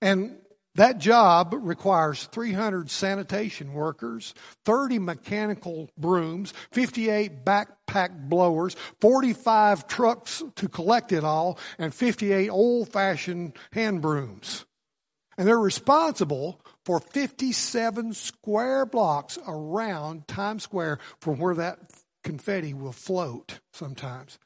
[0.00, 0.36] And
[0.76, 10.68] that job requires 300 sanitation workers, 30 mechanical brooms, 58 backpack blowers, 45 trucks to
[10.68, 14.64] collect it all, and 58 old fashioned hand brooms.
[15.36, 21.78] And they're responsible for 57 square blocks around Times Square from where that
[22.22, 24.38] confetti will float sometimes.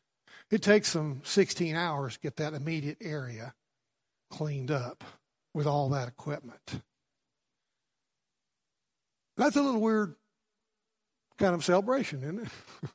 [0.51, 3.55] It takes them 16 hours to get that immediate area
[4.31, 5.05] cleaned up
[5.55, 6.83] with all that equipment.
[9.37, 10.15] That's a little weird
[11.39, 12.49] kind of celebration, isn't it?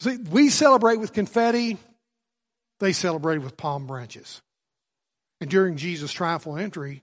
[0.00, 1.78] See, we celebrate with confetti,
[2.80, 4.42] they celebrate with palm branches.
[5.40, 7.02] And during Jesus' triumphal entry,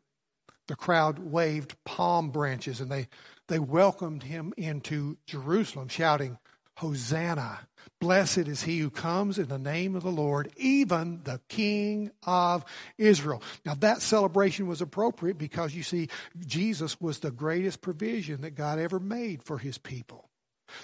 [0.67, 3.07] the crowd waved palm branches and they,
[3.47, 6.37] they welcomed him into Jerusalem, shouting,
[6.77, 7.67] Hosanna!
[7.99, 12.65] Blessed is he who comes in the name of the Lord, even the King of
[12.97, 13.43] Israel.
[13.65, 16.09] Now, that celebration was appropriate because you see,
[16.39, 20.30] Jesus was the greatest provision that God ever made for his people.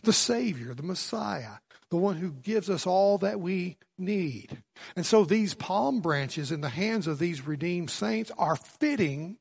[0.04, 1.60] The Savior, the Messiah,
[1.90, 4.62] the one who gives us all that we need.
[4.96, 9.38] And so these palm branches in the hands of these redeemed saints are fitting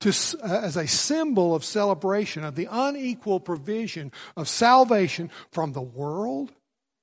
[0.00, 0.10] to,
[0.42, 6.52] uh, as a symbol of celebration of the unequal provision of salvation from the world,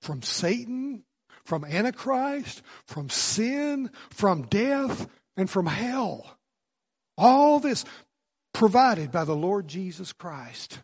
[0.01, 1.03] from Satan,
[1.45, 5.07] from Antichrist, from sin, from death,
[5.37, 6.37] and from hell.
[7.17, 7.85] All this
[8.53, 10.79] provided by the Lord Jesus Christ.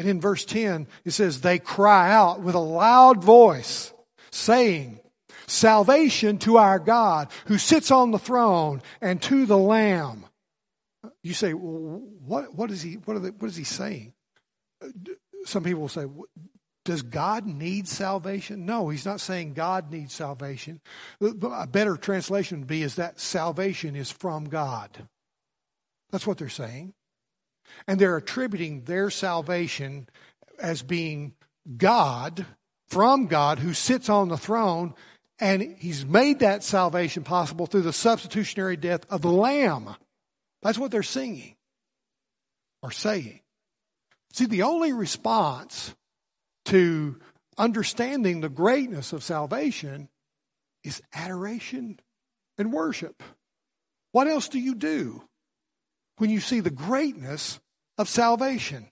[0.00, 3.92] And in verse 10, it says, They cry out with a loud voice,
[4.30, 4.98] saying,
[5.46, 10.24] Salvation to our God who sits on the throne and to the Lamb.
[11.22, 14.14] You say, well, what, what, is he, what, they, what is he saying?
[15.44, 16.06] Some people will say,
[16.86, 18.64] does God need salvation?
[18.64, 20.80] No, he's not saying God needs salvation.
[21.20, 25.06] A better translation would be is that salvation is from God.
[26.10, 26.94] That's what they're saying.
[27.86, 30.08] And they're attributing their salvation
[30.58, 31.34] as being
[31.76, 32.46] God,
[32.88, 34.94] from God, who sits on the throne,
[35.38, 39.94] and he's made that salvation possible through the substitutionary death of the Lamb.
[40.62, 41.56] That's what they're singing
[42.82, 43.40] or saying.
[44.32, 45.94] See, the only response
[46.66, 47.18] to
[47.58, 50.08] understanding the greatness of salvation
[50.84, 52.00] is adoration
[52.58, 53.22] and worship.
[54.12, 55.22] What else do you do
[56.20, 57.58] when you see the greatness
[57.96, 58.86] of salvation?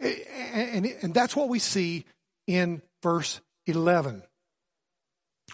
[0.00, 2.04] And, that's what we see
[2.46, 4.22] in verse 11.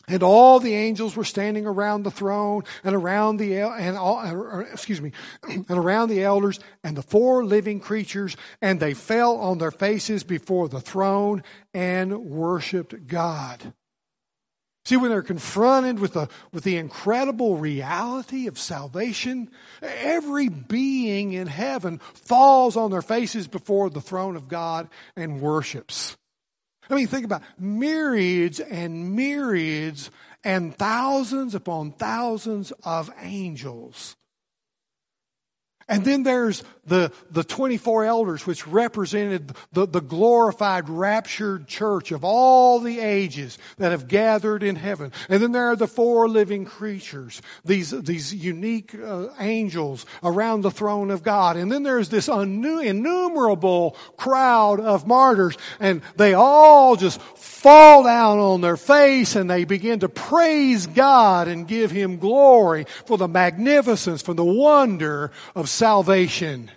[0.09, 4.39] And all the angels were standing around the throne and around the and all, er,
[4.39, 5.13] er, excuse me,
[5.43, 10.23] and around the elders and the four living creatures, and they fell on their faces
[10.23, 11.43] before the throne
[11.75, 13.73] and worshipped God.
[14.85, 19.51] See, when they're confronted with the, with the incredible reality of salvation,
[19.83, 26.17] every being in heaven falls on their faces before the throne of God and worships.
[26.89, 30.11] I mean, think about myriads and myriads
[30.43, 34.17] and thousands upon thousands of angels
[35.91, 42.25] and then there's the, the 24 elders, which represented the, the glorified, raptured church of
[42.25, 45.13] all the ages that have gathered in heaven.
[45.29, 50.71] And then there are the four living creatures, these, these unique uh, angels around the
[50.71, 51.57] throne of God.
[51.57, 57.21] And then there's this innumerable crowd of martyrs, and they all just
[57.61, 62.87] fall down on their face and they begin to praise God and give Him glory
[63.05, 66.71] for the magnificence, for the wonder of salvation.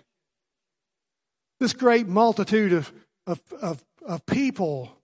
[1.59, 2.89] This great multitude of,
[3.27, 4.95] of, of, of people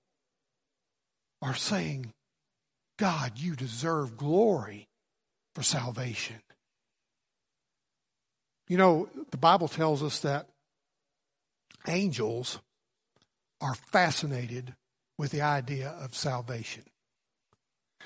[1.41, 2.13] are saying,
[2.97, 4.87] God, you deserve glory
[5.53, 6.37] for salvation.
[8.69, 10.47] You know, the Bible tells us that
[11.85, 12.59] angels
[13.59, 14.75] are fascinated
[15.17, 16.83] with the idea of salvation.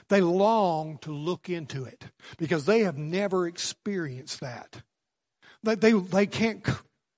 [0.10, 2.06] They long to look into it
[2.39, 4.82] because they have never experienced that.
[5.64, 6.66] They, they, they can't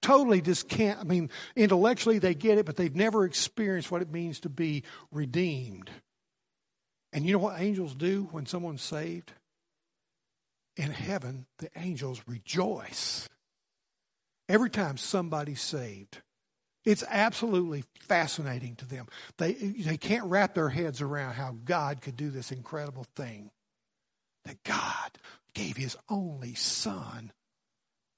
[0.01, 0.99] totally just can't.
[0.99, 4.83] I mean, intellectually they get it, but they've never experienced what it means to be
[5.11, 5.89] redeemed.
[7.11, 9.31] And you know what angels do when someone's saved?
[10.77, 13.29] In heaven, the angels rejoice.
[14.47, 16.21] Every time somebody's saved,
[16.83, 19.07] it's absolutely fascinating to them.
[19.37, 23.49] They, they can't wrap their heads around how God could do this incredible thing.
[24.43, 25.17] That God
[25.55, 27.31] gave his only son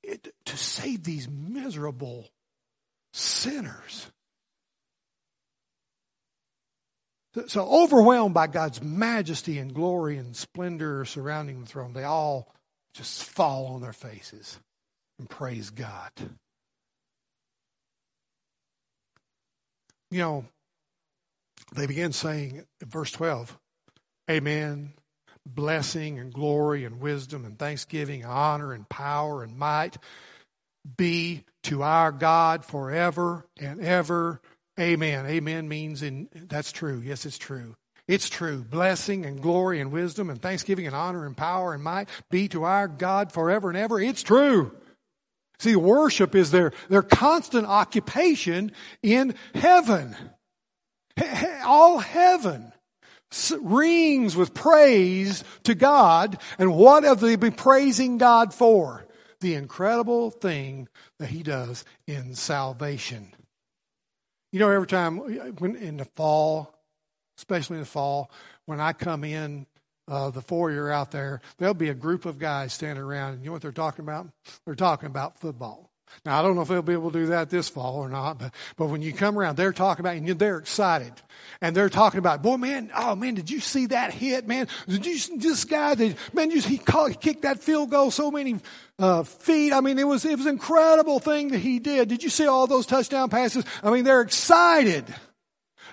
[0.08, 2.30] it, to save these miserable
[3.14, 4.08] sinners.
[7.47, 12.51] So, overwhelmed by God's majesty and glory and splendor surrounding the throne, they all
[12.95, 14.58] just fall on their faces
[15.20, 16.12] and praise God.
[20.10, 20.45] You know,
[21.76, 23.55] they begin saying in verse 12,
[24.32, 24.93] Amen.
[25.55, 29.97] Blessing and glory and wisdom and thanksgiving, honor and power and might
[30.95, 34.41] be to our God forever and ever.
[34.79, 35.25] Amen.
[35.25, 37.01] Amen means in that's true.
[37.03, 37.75] Yes, it's true.
[38.07, 38.63] It's true.
[38.63, 42.63] Blessing and glory and wisdom and thanksgiving and honor and power and might be to
[42.63, 43.99] our God forever and ever.
[43.99, 44.71] It's true.
[45.59, 48.71] See, worship is their, their constant occupation
[49.01, 50.15] in heaven.
[51.65, 52.71] All heaven
[53.61, 56.39] rings with praise to God.
[56.57, 59.05] And what have they been praising God for?
[59.39, 60.88] The incredible thing
[61.19, 63.34] that He does in salvation.
[64.51, 65.17] You know, every time
[65.59, 66.73] when in the fall,
[67.38, 68.32] especially in the fall,
[68.65, 69.67] when I come in
[70.07, 73.34] uh, the foyer out there, there'll be a group of guys standing around.
[73.34, 74.28] And you know what they're talking about?
[74.65, 75.91] They're talking about football.
[76.26, 78.39] Now, I don't know if they'll be able to do that this fall or not,
[78.39, 81.14] but, but when you come around, they're talking about, and they're excited.
[81.62, 84.68] And they're talking about, boy, man, oh, man, did you see that hit, man?
[84.88, 88.32] Did you, see this guy, did, man, he, called, he kicked that field goal so
[88.32, 88.60] many
[88.99, 89.74] uh, feet.
[89.74, 92.10] I mean, it was, it was an incredible thing that he did.
[92.10, 93.64] Did you see all those touchdown passes?
[93.84, 95.05] I mean, they're excited.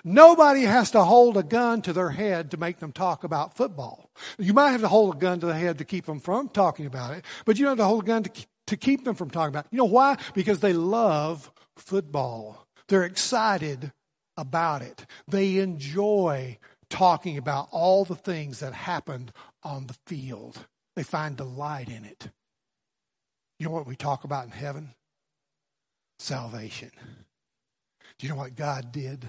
[0.03, 4.11] Nobody has to hold a gun to their head to make them talk about football.
[4.37, 6.85] You might have to hold a gun to the head to keep them from talking
[6.85, 9.29] about it, but you don't have to hold a gun to, to keep them from
[9.29, 9.71] talking about it.
[9.71, 10.17] You know why?
[10.33, 12.67] Because they love football.
[12.87, 13.91] They're excited
[14.37, 15.05] about it.
[15.27, 16.57] They enjoy
[16.89, 19.31] talking about all the things that happened
[19.63, 20.65] on the field.
[20.95, 22.29] They find delight in it.
[23.59, 24.93] You know what we talk about in heaven?
[26.19, 26.91] Salvation.
[28.17, 29.25] Do you know what God did?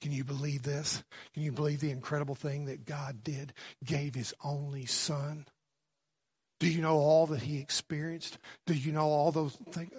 [0.00, 1.02] Can you believe this?
[1.32, 3.52] Can you believe the incredible thing that God did?
[3.84, 5.46] Gave his only son.
[6.64, 8.38] Do you know all that he experienced?
[8.64, 9.92] Do you know all those things?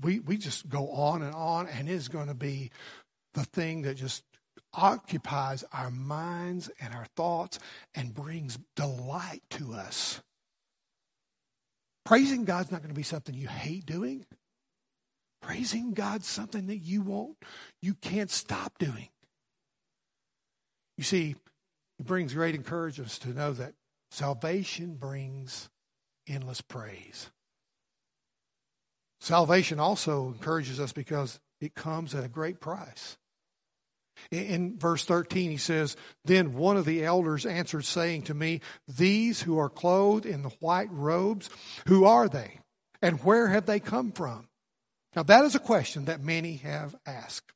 [0.00, 2.70] We, we just go on and on, and it's going to be
[3.32, 4.22] the thing that just
[4.72, 7.58] occupies our minds and our thoughts
[7.96, 10.22] and brings delight to us.
[12.04, 14.24] Praising God's not going to be something you hate doing.
[15.42, 17.38] Praising God's something that you won't,
[17.82, 19.08] you can't stop doing.
[20.96, 21.34] You see,
[21.98, 23.74] it brings great encouragement to know that
[24.12, 25.70] salvation brings
[26.26, 27.30] endless praise.
[29.20, 33.16] Salvation also encourages us because it comes at a great price.
[34.30, 35.96] In verse 13, he says,
[36.26, 40.52] Then one of the elders answered, saying to me, These who are clothed in the
[40.60, 41.48] white robes,
[41.86, 42.60] who are they?
[43.00, 44.48] And where have they come from?
[45.16, 47.53] Now, that is a question that many have asked.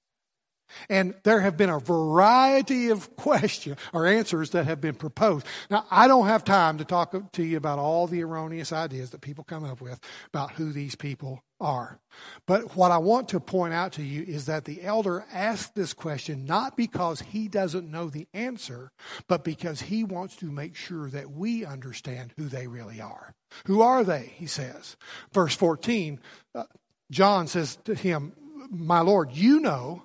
[0.89, 5.47] And there have been a variety of questions or answers that have been proposed.
[5.71, 9.21] Now, I don't have time to talk to you about all the erroneous ideas that
[9.21, 11.99] people come up with about who these people are.
[12.47, 15.93] But what I want to point out to you is that the elder asked this
[15.93, 18.93] question not because he doesn't know the answer,
[19.27, 23.35] but because he wants to make sure that we understand who they really are.
[23.66, 24.33] Who are they?
[24.37, 24.97] He says.
[25.33, 26.21] Verse 14,
[26.55, 26.64] uh,
[27.11, 28.33] John says to him,
[28.71, 30.05] My Lord, you know.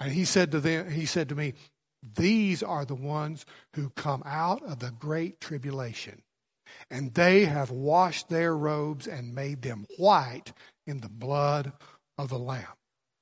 [0.00, 1.54] And he said to them, he said to me,
[2.16, 6.22] These are the ones who come out of the great tribulation,
[6.90, 10.52] and they have washed their robes and made them white
[10.86, 11.72] in the blood
[12.18, 12.66] of the Lamb.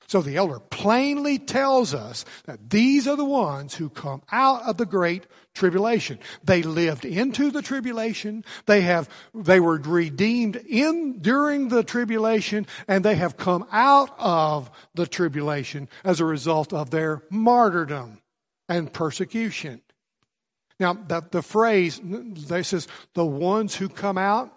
[0.07, 4.77] So the elder plainly tells us that these are the ones who come out of
[4.77, 6.19] the great tribulation.
[6.43, 8.45] They lived into the tribulation.
[8.67, 14.71] They have, they were redeemed in, during the tribulation, and they have come out of
[14.95, 18.21] the tribulation as a result of their martyrdom
[18.69, 19.81] and persecution.
[20.81, 24.53] Now, the, the phrase, this says, the ones who come out,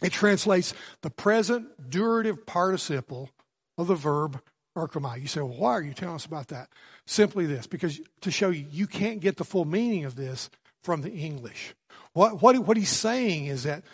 [0.00, 3.30] it translates the present durative participle
[3.78, 4.42] of the verb
[4.76, 5.20] erchomai.
[5.20, 6.68] You say, well, why are you telling us about that?
[7.06, 10.50] Simply this, because to show you, you can't get the full meaning of this
[10.82, 11.74] from the English.
[12.12, 13.84] What, what, what he's saying is that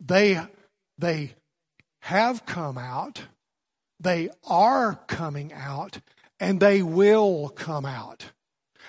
[0.00, 0.40] they,
[0.98, 1.34] they
[2.02, 3.22] have come out,
[4.00, 6.00] they are coming out,
[6.40, 8.32] and they will come out.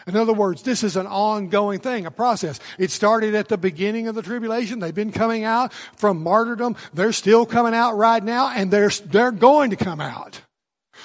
[0.10, 2.60] In other words, this is an ongoing thing, a process.
[2.80, 4.80] It started at the beginning of the tribulation.
[4.80, 6.76] They've been coming out from martyrdom.
[6.94, 10.42] They're still coming out right now, and they're, they're going to come out.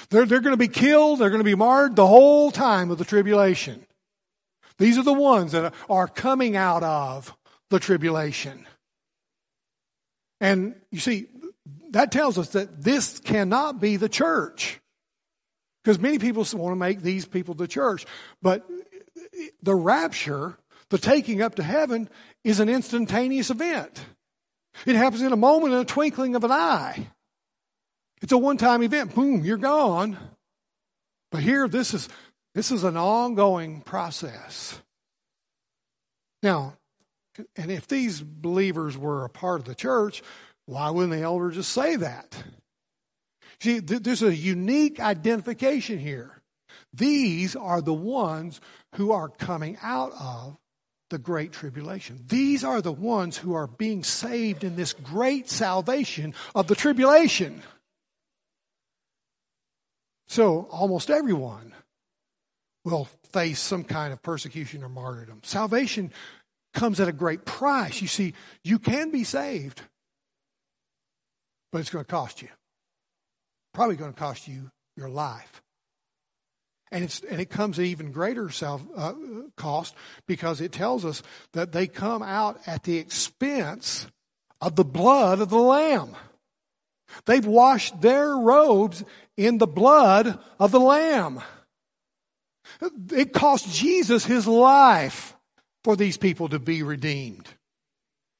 [0.09, 1.19] They're, they're going to be killed.
[1.19, 3.85] They're going to be marred the whole time of the tribulation.
[4.79, 7.35] These are the ones that are coming out of
[7.69, 8.65] the tribulation.
[10.41, 11.27] And you see,
[11.91, 14.79] that tells us that this cannot be the church.
[15.83, 18.07] Because many people want to make these people the church.
[18.41, 18.67] But
[19.61, 20.57] the rapture,
[20.89, 22.09] the taking up to heaven,
[22.43, 24.05] is an instantaneous event.
[24.85, 27.07] It happens in a moment, in a twinkling of an eye.
[28.21, 29.15] It's a one-time event.
[29.15, 30.17] Boom, you're gone.
[31.31, 32.09] But here, this is
[32.53, 34.79] this is an ongoing process.
[36.41, 36.77] Now,
[37.55, 40.23] And if these believers were a part of the church,
[40.65, 42.43] why wouldn't the elder just say that?
[43.59, 46.41] See, there's a unique identification here.
[46.93, 48.61] These are the ones
[48.95, 50.57] who are coming out of
[51.09, 52.23] the great tribulation.
[52.27, 57.61] These are the ones who are being saved in this great salvation of the tribulation.
[60.27, 61.73] So, almost everyone
[62.83, 65.41] will face some kind of persecution or martyrdom.
[65.43, 66.11] Salvation
[66.73, 68.01] comes at a great price.
[68.01, 68.33] You see,
[68.63, 69.81] you can be saved,
[71.71, 72.49] but it's going to cost you.
[73.73, 75.61] Probably going to cost you your life.
[76.91, 79.13] And, and it comes at even greater self, uh,
[79.55, 79.95] cost
[80.27, 81.23] because it tells us
[81.53, 84.07] that they come out at the expense
[84.61, 86.15] of the blood of the Lamb.
[87.25, 89.03] They've washed their robes
[89.37, 91.41] in the blood of the Lamb.
[93.11, 95.35] It cost Jesus his life
[95.83, 97.47] for these people to be redeemed.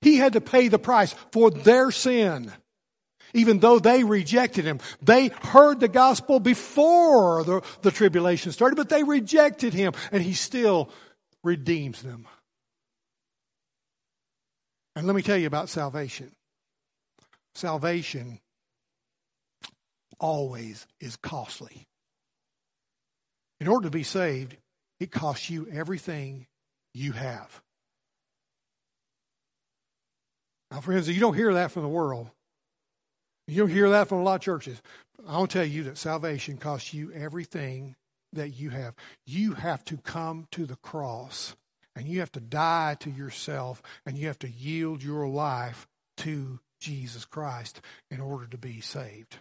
[0.02, 2.52] He had to pay the price for their sin.
[3.36, 8.88] Even though they rejected him, they heard the gospel before the, the tribulation started, but
[8.88, 10.90] they rejected him, and he still
[11.44, 12.28] redeems them.
[14.96, 16.32] And let me tell you about salvation.
[17.56, 18.40] Salvation
[20.18, 21.86] always is costly.
[23.60, 24.56] In order to be saved,
[25.02, 26.48] it costs you everything
[26.94, 27.62] you have.
[30.72, 32.30] Now, friends, you don't hear that from the world.
[33.48, 34.82] You don't hear that from a lot of churches.
[35.28, 37.96] I'll tell you that salvation costs you everything
[38.34, 38.96] that you have.
[39.26, 41.56] You have to come to the cross
[41.96, 45.88] and you have to die to yourself and you have to yield your life
[46.18, 47.82] to Jesus Christ
[48.12, 49.38] in order to be saved.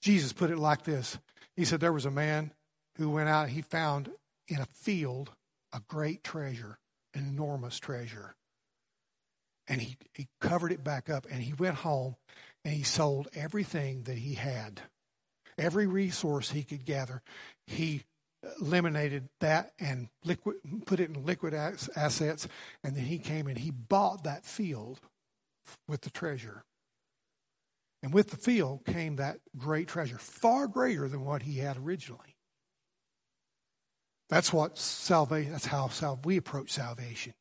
[0.00, 1.18] Jesus put it like this
[1.56, 2.52] He said, There was a man
[2.96, 4.10] who went out, he found
[4.48, 5.30] in a field
[5.72, 6.78] a great treasure,
[7.14, 8.34] an enormous treasure.
[9.68, 12.16] And he, he covered it back up and he went home
[12.64, 14.80] and he sold everything that he had.
[15.58, 17.22] Every resource he could gather,
[17.66, 18.02] he
[18.60, 20.56] eliminated that and liquid,
[20.86, 22.48] put it in liquid assets.
[22.82, 25.00] And then he came and he bought that field
[25.88, 26.64] with the treasure.
[28.02, 32.36] And with the field came that great treasure, far greater than what he had originally.
[34.28, 37.34] That's what salvation, that's how sal- we approach salvation.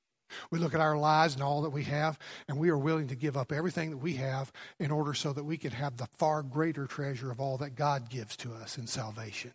[0.49, 2.17] We look at our lives and all that we have,
[2.47, 5.43] and we are willing to give up everything that we have in order so that
[5.43, 8.87] we can have the far greater treasure of all that God gives to us in
[8.87, 9.53] salvation.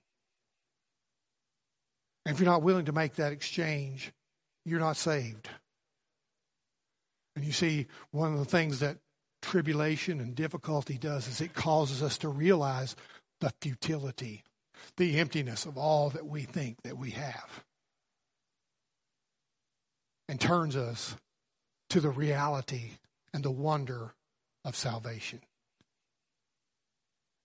[2.24, 4.12] And if you're not willing to make that exchange,
[4.64, 5.49] you're not saved.
[7.37, 8.99] And you see, one of the things that
[9.43, 12.97] tribulation and difficulty does is it causes us to realize
[13.41, 14.43] the futility,
[14.97, 17.62] the emptiness of all that we think that we have,
[20.29, 21.16] and turns us
[21.91, 22.93] to the reality
[23.33, 24.14] and the wonder
[24.64, 25.41] of salvation.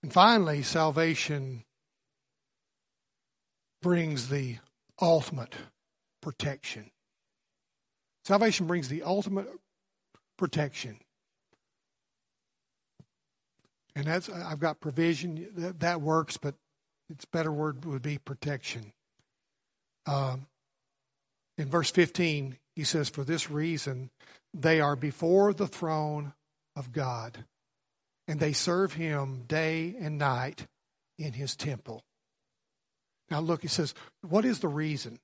[0.02, 1.64] And finally, salvation
[3.80, 4.56] brings the
[5.00, 5.54] ultimate
[6.20, 6.90] protection.
[8.24, 9.48] Salvation brings the ultimate
[10.36, 10.98] protection.
[13.94, 16.54] And that's I've got provision that, that works, but
[17.10, 18.92] its better word would be protection.
[20.06, 20.46] Um,
[21.58, 24.10] in verse 15, he says, For this reason,
[24.54, 26.32] they are before the throne
[26.76, 27.44] of God,
[28.26, 30.66] and they serve him day and night
[31.18, 32.02] in his temple.
[33.30, 35.18] Now, look, he says, What is the reason?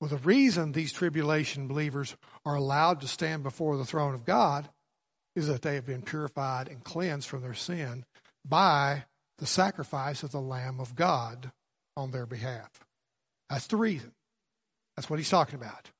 [0.00, 4.68] Well, the reason these tribulation believers are allowed to stand before the throne of God
[5.36, 8.04] is that they have been purified and cleansed from their sin
[8.44, 9.04] by
[9.38, 11.52] the sacrifice of the Lamb of God
[11.96, 12.70] on their behalf.
[13.48, 14.12] That's the reason.
[14.96, 15.90] That's what he's talking about.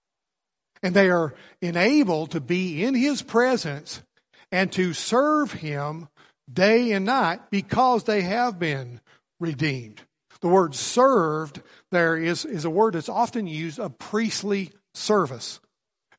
[0.82, 4.02] And they are enabled to be in his presence
[4.50, 6.08] and to serve him
[6.52, 9.00] day and night because they have been
[9.40, 10.00] redeemed.
[10.40, 15.60] The word served there is, is a word that's often used of priestly service.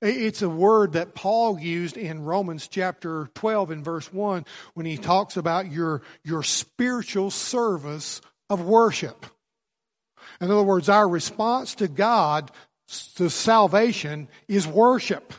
[0.01, 4.97] It's a word that Paul used in Romans chapter 12 and verse 1 when he
[4.97, 9.25] talks about your, your spiritual service of worship.
[10.41, 12.51] In other words, our response to God,
[13.15, 15.33] to salvation, is worship.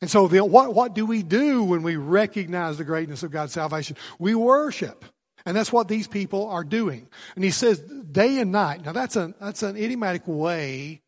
[0.00, 3.52] And so, the, what, what do we do when we recognize the greatness of God's
[3.52, 3.96] salvation?
[4.18, 5.04] We worship.
[5.46, 7.08] And that's what these people are doing.
[7.34, 8.84] And he says day and night.
[8.84, 11.02] Now, that's, a, that's an idiomatic way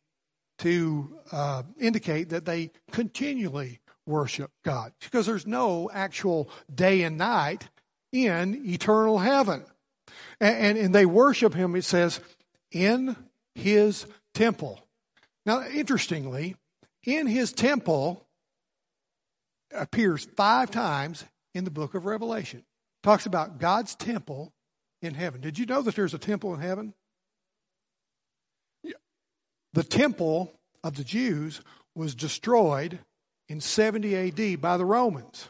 [0.59, 7.69] to uh, indicate that they continually worship God because there's no actual day and night
[8.13, 9.65] in eternal heaven.
[10.41, 12.21] And, and, and, they worship Him, it says,
[12.71, 13.17] in
[13.55, 14.86] His temple.
[15.47, 16.57] Now, interestingly,
[17.05, 18.27] in his temple
[19.73, 21.25] appears five times
[21.55, 22.65] in the book of Revelation.
[23.05, 24.53] Talks about God's temple
[25.01, 25.41] in heaven.
[25.41, 26.95] Did you know that there's a temple in heaven?
[29.73, 31.61] The temple of the Jews
[31.95, 32.99] was destroyed
[33.49, 35.49] in 70 AD by the Romans.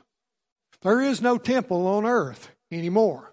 [0.83, 3.33] There is no temple on earth anymore.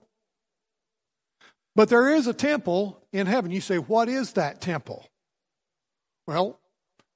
[1.76, 3.52] But there is a temple in heaven.
[3.52, 5.06] You say, what is that temple?
[6.26, 6.60] Well,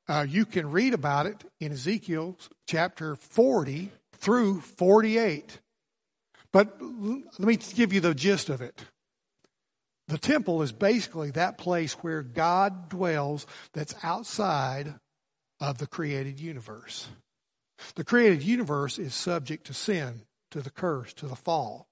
[0.08, 2.38] uh, you can read about it in Ezekiel
[2.68, 5.60] chapter 40 through 48.
[6.52, 8.86] But let me give you the gist of it.
[10.08, 14.96] The temple is basically that place where God dwells that's outside
[15.60, 17.08] of the created universe.
[17.96, 21.88] The created universe is subject to sin, to the curse, to the fall.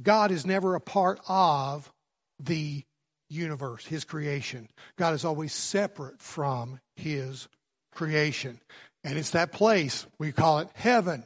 [0.00, 1.92] God is never a part of
[2.38, 2.84] the
[3.28, 4.68] universe, his creation.
[4.96, 7.48] God is always separate from his
[7.94, 8.60] creation.
[9.04, 11.24] And it's that place, we call it heaven,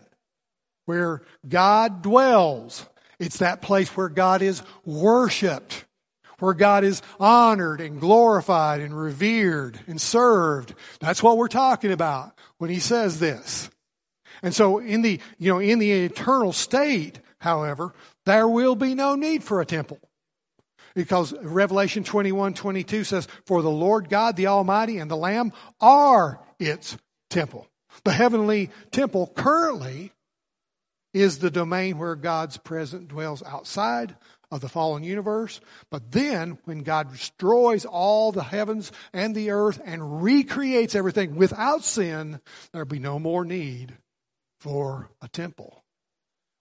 [0.87, 2.87] where God dwells.
[3.19, 5.85] It's that place where God is worshiped,
[6.39, 10.75] where God is honored and glorified and revered and served.
[11.01, 13.71] That's what we're talking about when he says this.
[14.43, 17.95] And so in the, you know, in the eternal state, however,
[18.25, 19.99] there will be no need for a temple.
[20.95, 26.41] Because Revelation 21 22 says, For the Lord God, the Almighty, and the Lamb are
[26.59, 26.97] its
[27.29, 27.67] temple.
[28.05, 30.13] The heavenly temple currently
[31.13, 34.17] is the domain where God's presence dwells outside
[34.51, 35.61] of the fallen universe.
[35.91, 41.85] But then, when God destroys all the heavens and the earth and recreates everything without
[41.85, 42.41] sin,
[42.73, 43.97] there'll be no more need
[44.59, 45.85] for a temple.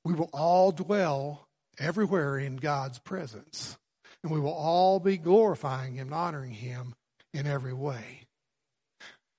[0.04, 3.78] We will all dwell everywhere in God's presence
[4.24, 6.96] and we will all be glorifying Him and honoring Him
[7.34, 8.28] in every way.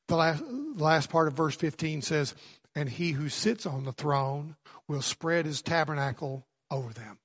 [0.08, 0.42] The last,
[0.76, 2.34] last part of verse 15 says,
[2.74, 4.56] And he who sits on the throne
[4.88, 7.18] will spread his tabernacle over them.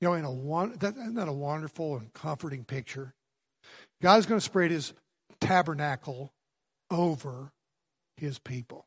[0.00, 3.14] You know, in a one, that, isn't that a wonderful and comforting picture?
[4.02, 4.92] God's going to spread his
[5.40, 6.32] tabernacle
[6.90, 7.52] over
[8.16, 8.86] his people.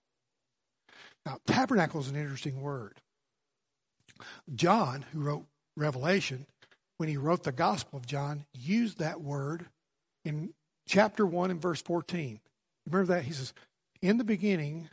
[1.26, 2.98] Now, tabernacle is an interesting word.
[4.54, 5.46] John, who wrote
[5.78, 6.46] Revelation,
[7.00, 9.66] when he wrote the Gospel of John, used that word
[10.26, 10.54] in
[10.86, 12.42] chapter 1 and verse 14.
[12.86, 13.24] Remember that?
[13.24, 13.54] He says,
[14.02, 14.90] In the beginning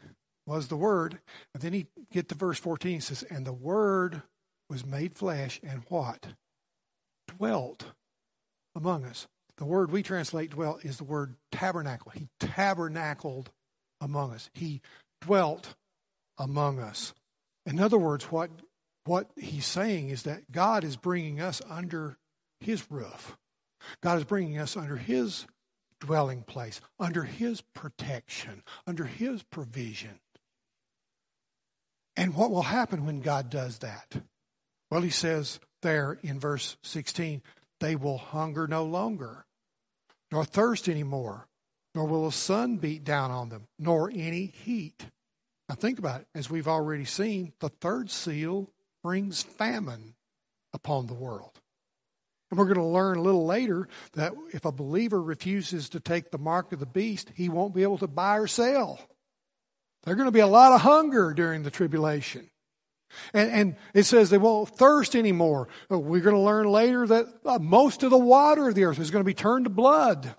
[0.47, 1.19] was the Word.
[1.53, 2.93] And then he get to verse 14.
[2.93, 4.23] He says, And the Word
[4.71, 6.27] was made flesh and what?
[7.27, 7.87] Dwelt
[8.77, 9.27] among us.
[9.57, 12.13] The word we translate dwelt is the word tabernacle.
[12.15, 13.51] He tabernacled
[14.01, 14.51] among us.
[14.53, 14.81] He
[15.23, 15.75] dwelt
[16.39, 17.15] among us.
[17.65, 18.51] In other words, what
[19.07, 22.19] what he's saying is that God is bringing us under
[22.61, 23.37] his roof.
[24.03, 25.47] God is bringing us under his
[26.01, 30.21] dwelling place, under his protection, under his provision.
[32.17, 34.23] And what will happen when God does that?
[34.91, 37.43] Well, he says there in verse 16,
[37.81, 39.45] they will hunger no longer,
[40.33, 41.47] nor thirst anymore,
[41.95, 45.07] nor will the sun beat down on them, nor any heat.
[45.69, 46.27] Now think about it.
[46.35, 48.71] As we've already seen, the third seal
[49.07, 50.17] brings famine
[50.73, 51.61] upon the world.
[52.51, 56.33] And we're going to learn a little later that if a believer refuses to take
[56.33, 58.99] the mark of the beast, he won't be able to buy or sell.
[60.03, 62.51] There's going to be a lot of hunger during the tribulation.
[63.33, 65.69] And, and it says they won't thirst anymore.
[65.89, 69.13] We're going to learn later that uh, most of the water of the earth is
[69.13, 70.35] going to be turned to blood.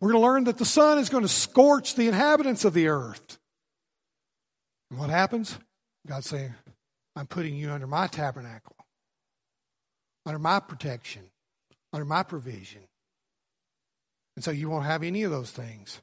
[0.00, 2.86] We're going to learn that the sun is going to scorch the inhabitants of the
[2.86, 3.40] earth.
[4.92, 5.58] And what happens?
[6.06, 6.54] God's saying,
[7.16, 8.76] I'm putting you under my tabernacle,
[10.26, 11.22] under my protection,
[11.92, 12.82] under my provision.
[14.36, 16.02] And so you won't have any of those things.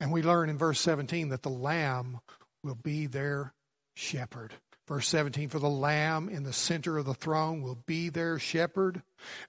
[0.00, 2.18] And we learn in verse 17 that the Lamb
[2.64, 3.54] will be their
[3.94, 4.52] shepherd.
[4.88, 9.02] Verse 17 For the Lamb in the center of the throne will be their shepherd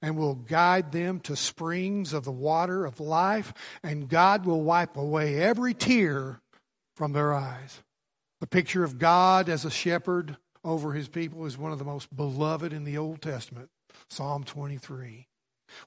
[0.03, 4.95] and will guide them to springs of the water of life, and God will wipe
[4.97, 6.41] away every tear
[6.95, 7.81] from their eyes.
[8.39, 12.13] The picture of God as a shepherd over his people is one of the most
[12.13, 13.70] beloved in the Old Testament,
[14.09, 15.28] Psalm 23.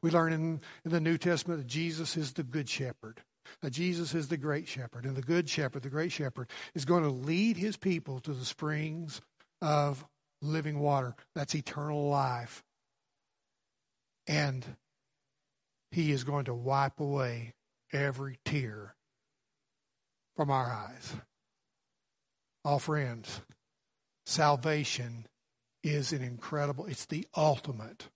[0.01, 3.23] We learn in, in the New Testament that Jesus is the good shepherd,
[3.61, 7.03] that Jesus is the great shepherd, and the good shepherd, the great shepherd, is going
[7.03, 9.21] to lead his people to the springs
[9.61, 10.07] of
[10.41, 11.17] living water.
[11.35, 12.63] That's eternal life.
[14.29, 14.65] And
[15.91, 17.55] he is going to wipe away
[17.93, 18.95] every tear
[20.37, 21.15] from our eyes.
[22.65, 23.41] All friends,
[24.29, 25.27] salvation
[25.83, 28.09] is an incredible, it's the ultimate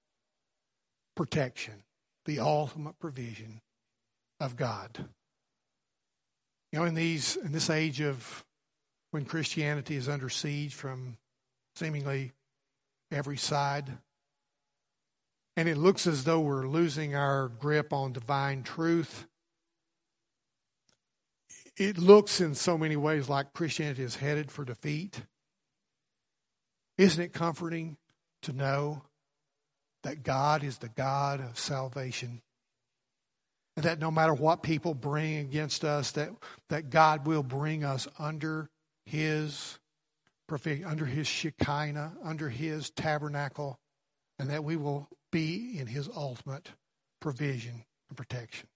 [1.17, 1.83] protection,
[2.27, 3.61] the ultimate provision
[4.39, 5.07] of God.
[6.71, 8.45] You know, in these in this age of
[9.11, 11.17] when Christianity is under siege from
[11.77, 12.33] seemingly
[13.11, 13.91] every side,
[15.57, 19.27] and it looks as though we're losing our grip on divine truth.
[21.77, 25.23] It looks in so many ways like Christianity is headed for defeat.
[26.99, 27.97] Isn't it comforting
[28.43, 29.03] to know
[30.03, 32.43] that God is the God of salvation?
[33.76, 36.30] And that no matter what people bring against us, that,
[36.68, 38.68] that God will bring us under
[39.07, 39.78] his
[40.84, 43.78] under his Shekinah, under his tabernacle,
[44.38, 46.68] and that we will be in his ultimate
[47.20, 48.68] provision and protection.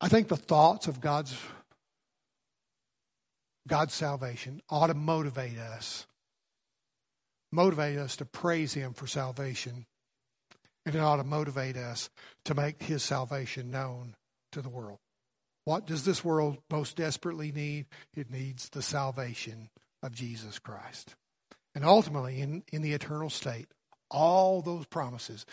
[0.00, 1.36] I think the thoughts of God's
[3.68, 6.06] God's salvation ought to motivate us.
[7.50, 9.86] Motivate us to praise him for salvation.
[10.84, 12.10] And it ought to motivate us
[12.46, 14.16] to make his salvation known
[14.52, 14.98] to the world.
[15.64, 17.86] What does this world most desperately need?
[18.14, 19.70] It needs the salvation
[20.02, 21.14] of Jesus Christ.
[21.74, 23.68] And ultimately, in, in the eternal state,
[24.10, 25.46] all those promises,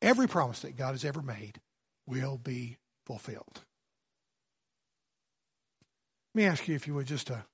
[0.00, 1.60] every promise that God has ever made,
[2.06, 3.60] will be fulfilled.
[6.34, 7.44] Let me ask you if you would just to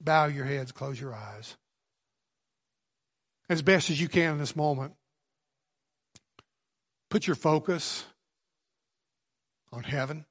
[0.00, 1.56] bow your heads, close your eyes.
[3.48, 4.94] As best as you can in this moment,
[7.10, 8.04] put your focus
[9.72, 10.24] on heaven.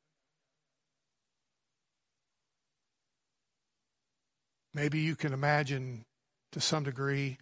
[4.74, 6.04] Maybe you can imagine
[6.52, 7.38] to some degree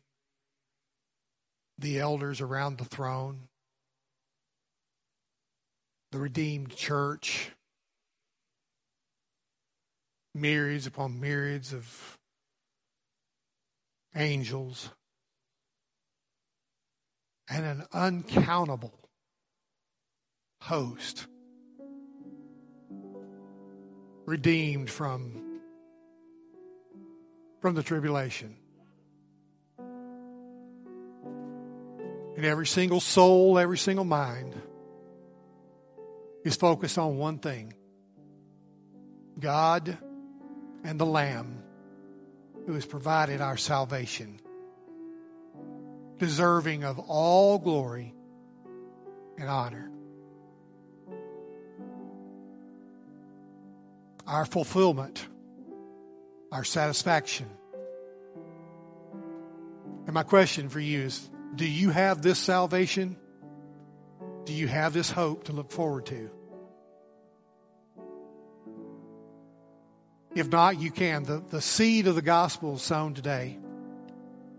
[1.80, 3.48] the elders around the throne,
[6.12, 7.50] the redeemed church,
[10.34, 12.18] myriads upon myriads of
[14.16, 14.90] angels,
[17.50, 18.94] and an uncountable
[20.62, 21.28] host
[24.26, 25.60] redeemed from
[27.60, 28.56] from the tribulation.
[32.36, 34.60] And every single soul, every single mind
[36.44, 37.74] is focused on one thing
[39.40, 39.98] God
[40.84, 41.64] and the Lamb
[42.66, 44.40] who has provided our salvation,
[46.18, 48.14] deserving of all glory
[49.38, 49.90] and honor.
[54.26, 55.28] Our fulfillment
[56.54, 57.48] our satisfaction.
[60.06, 63.18] And my question for you is do you have this salvation?
[64.46, 66.30] Do you have this hope to look forward to?
[70.36, 71.24] If not, you can.
[71.24, 73.60] The, the seed of the gospel is sown today.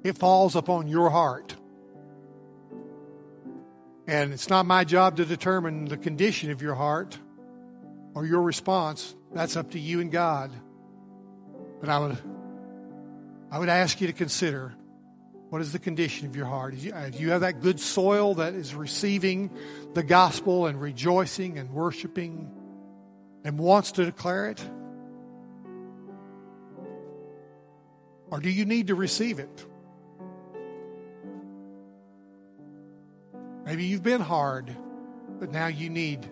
[0.04, 1.56] It falls upon your heart.
[4.06, 7.18] And it's not my job to determine the condition of your heart
[8.14, 9.14] or your response.
[9.32, 10.52] That's up to you and God.
[11.80, 12.18] But I would,
[13.50, 14.74] I would ask you to consider
[15.54, 16.74] what is the condition of your heart?
[16.74, 19.50] Do you uh, have that good soil that is receiving
[19.94, 22.50] the gospel and rejoicing and worshiping
[23.44, 24.60] and wants to declare it?
[28.34, 29.64] Or do you need to receive it?
[33.64, 34.76] Maybe you've been hard,
[35.38, 36.26] but now you need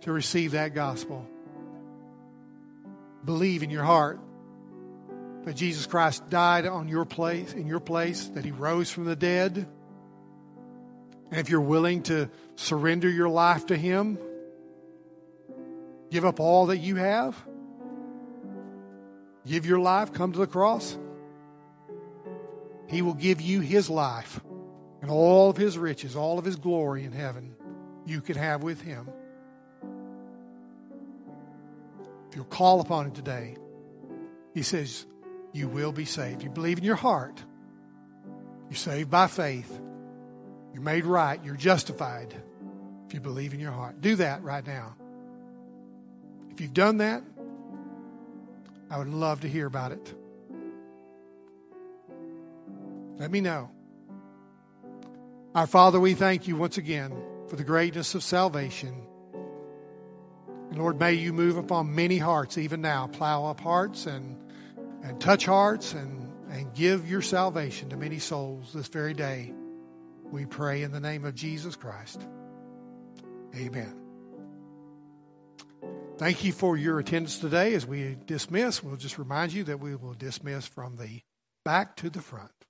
[0.00, 1.28] to receive that gospel
[3.26, 4.18] believe in your heart
[5.44, 9.16] that Jesus Christ died on your place, in your place, that he rose from the
[9.16, 9.68] dead.
[11.30, 14.18] And if you're willing to surrender your life to him,
[16.10, 17.36] give up all that you have,
[19.46, 20.98] give your life, come to the cross,
[22.88, 24.40] he will give you his life
[25.00, 27.54] and all of his riches, all of his glory in heaven
[28.04, 29.08] you can have with him.
[32.28, 33.56] If you'll call upon Him today,
[34.52, 35.06] He says,
[35.52, 36.42] you will be saved.
[36.42, 37.42] You believe in your heart.
[38.68, 39.80] You're saved by faith.
[40.74, 41.42] You're made right.
[41.42, 42.34] You're justified
[43.06, 44.02] if you believe in your heart.
[44.02, 44.96] Do that right now.
[46.50, 47.22] If you've done that,
[48.90, 50.14] I would love to hear about it.
[53.18, 53.70] Let me know.
[55.54, 57.12] Our Father, we thank you once again
[57.48, 59.06] for the greatness of salvation.
[60.70, 63.06] And Lord, may you move upon many hearts even now.
[63.06, 64.36] Plow up hearts and,
[65.02, 69.54] and touch hearts and, and give your salvation to many souls this very day.
[70.30, 72.20] We pray in the name of Jesus Christ.
[73.54, 74.05] Amen.
[76.18, 77.74] Thank you for your attendance today.
[77.74, 81.20] As we dismiss, we'll just remind you that we will dismiss from the
[81.62, 82.65] back to the front.